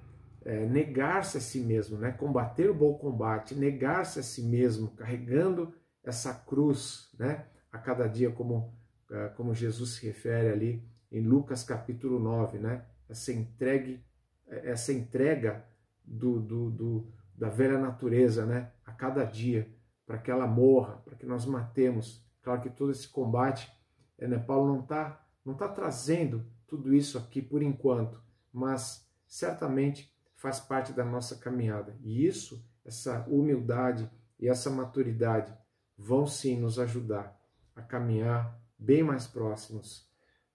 é, 0.47 0.65
negar-se 0.65 1.39
a 1.39 1.41
si 1.41 1.59
mesmo, 1.59 1.99
né? 1.99 2.13
combater 2.13 2.71
o 2.71 2.75
bom 2.75 2.95
combate, 2.95 3.53
negar-se 3.53 4.21
a 4.21 4.23
si 4.23 4.43
mesmo, 4.43 4.93
carregando 4.93 5.75
essa 6.05 6.33
cruz 6.33 7.13
né? 7.19 7.47
a 7.73 7.79
cada 7.79 8.07
dia, 8.07 8.31
como, 8.31 8.73
é, 9.11 9.29
como 9.31 9.53
Jesus 9.53 9.97
se 9.97 10.07
refere 10.07 10.49
ali 10.49 10.89
em 11.11 11.21
Lucas 11.21 11.65
capítulo 11.65 12.21
9, 12.21 12.59
né? 12.59 12.87
essa, 13.09 13.33
entregue, 13.33 14.01
essa 14.47 14.93
entrega 14.93 15.65
do, 16.05 16.39
do, 16.39 16.71
do, 16.71 17.13
da 17.35 17.49
velha 17.49 17.77
natureza 17.77 18.47
né? 18.47 18.71
a 18.85 18.93
cada 18.93 19.25
dia, 19.25 19.69
para 20.07 20.17
que 20.17 20.31
ela 20.31 20.47
morra, 20.47 20.99
para 21.05 21.17
que 21.17 21.27
nós 21.27 21.45
matemos. 21.45 22.25
Claro 22.41 22.61
que 22.61 22.71
todo 22.71 22.93
esse 22.93 23.09
combate 23.09 23.69
é, 24.17 24.27
né? 24.27 24.39
Paulo 24.39 24.73
não 24.73 24.81
está 24.81 25.23
não 25.45 25.55
tá 25.55 25.69
trazendo 25.69 26.45
tudo 26.67 26.93
isso 26.93 27.17
aqui 27.19 27.41
por 27.41 27.63
enquanto, 27.63 28.21
mas 28.53 29.09
certamente 29.27 30.13
faz 30.37 30.61
parte 30.61 30.93
da 30.93 31.05
nossa 31.05 31.37
caminhada. 31.37 31.97
E 32.03 32.27
isso 32.27 32.65
essa 32.85 33.27
humildade 33.29 34.09
e 34.39 34.49
essa 34.49 34.71
maturidade 34.71 35.53
vão 35.99 36.27
sim 36.27 36.59
nos 36.59 36.79
ajudar 36.79 37.37
a 37.75 37.83
caminhar 37.83 38.59
bem 38.79 39.03
mais 39.03 39.27
próximos 39.27 40.09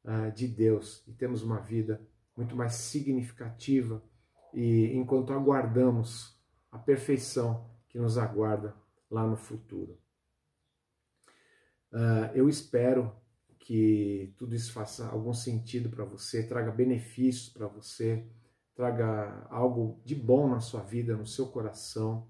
uh, 0.06 0.32
de 0.32 0.48
Deus 0.48 1.04
e 1.08 1.14
temos 1.14 1.44
uma 1.44 1.60
vida 1.60 2.02
muito 2.36 2.56
mais 2.56 2.76
significativa 2.76 4.02
e 4.54 4.96
enquanto 4.96 5.34
aguardamos 5.34 6.40
a 6.72 6.80
perfeição 6.80 7.70
que 7.90 8.00
nos 8.00 8.18
aguarda 8.18 8.76
lá 9.10 9.28
no 9.28 9.36
futuro. 9.36 10.00
Uh, 11.92 12.32
eu 12.34 12.48
espero 12.48 13.14
que 13.60 14.34
tudo 14.38 14.56
isso 14.56 14.72
faça 14.72 15.08
algum 15.10 15.34
sentido 15.34 15.90
para 15.90 16.06
você, 16.06 16.48
traga 16.48 16.72
benefícios 16.72 17.50
para 17.50 17.68
você, 17.68 18.26
traga 18.76 19.48
algo 19.50 20.02
de 20.06 20.16
bom 20.16 20.50
na 20.50 20.60
sua 20.60 20.82
vida, 20.82 21.16
no 21.16 21.26
seu 21.26 21.48
coração. 21.48 22.28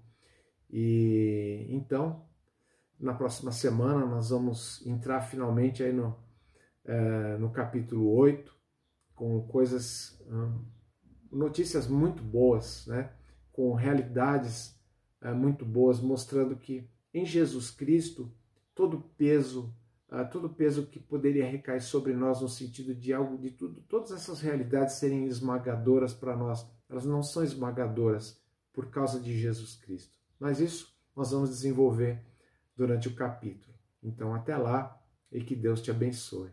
E 0.70 1.66
então, 1.70 2.26
na 2.98 3.14
próxima 3.14 3.52
semana, 3.52 4.06
nós 4.06 4.30
vamos 4.30 4.84
entrar 4.86 5.20
finalmente 5.22 5.82
aí 5.82 5.92
no, 5.92 6.16
é, 6.84 7.36
no 7.38 7.50
capítulo 7.50 8.10
8, 8.12 8.54
com 9.14 9.46
coisas, 9.46 10.20
notícias 11.30 11.86
muito 11.86 12.22
boas, 12.22 12.86
né? 12.86 13.12
com 13.52 13.74
realidades 13.74 14.78
é, 15.20 15.32
muito 15.32 15.64
boas, 15.64 16.00
mostrando 16.00 16.56
que 16.56 16.88
em 17.12 17.24
Jesus 17.24 17.70
Cristo 17.70 18.32
todo 18.74 19.00
peso, 19.16 19.74
uh, 20.12 20.30
todo 20.30 20.50
peso 20.50 20.86
que 20.86 21.00
poderia 21.00 21.48
recair 21.48 21.80
sobre 21.80 22.12
nós 22.12 22.42
no 22.42 22.48
sentido 22.48 22.94
de 22.94 23.12
algo 23.12 23.38
de 23.38 23.50
tudo, 23.50 23.80
todas 23.88 24.12
essas 24.12 24.40
realidades 24.40 24.96
serem 24.96 25.26
esmagadoras 25.26 26.12
para 26.12 26.36
nós, 26.36 26.66
elas 26.88 27.06
não 27.06 27.22
são 27.22 27.42
esmagadoras 27.42 28.40
por 28.72 28.90
causa 28.90 29.18
de 29.18 29.38
Jesus 29.38 29.74
Cristo. 29.76 30.14
Mas 30.38 30.60
isso 30.60 30.94
nós 31.16 31.30
vamos 31.30 31.50
desenvolver 31.50 32.22
durante 32.76 33.08
o 33.08 33.14
capítulo. 33.14 33.74
Então 34.02 34.34
até 34.34 34.56
lá 34.56 35.00
e 35.30 35.42
que 35.42 35.56
Deus 35.56 35.80
te 35.80 35.90
abençoe. 35.90 36.50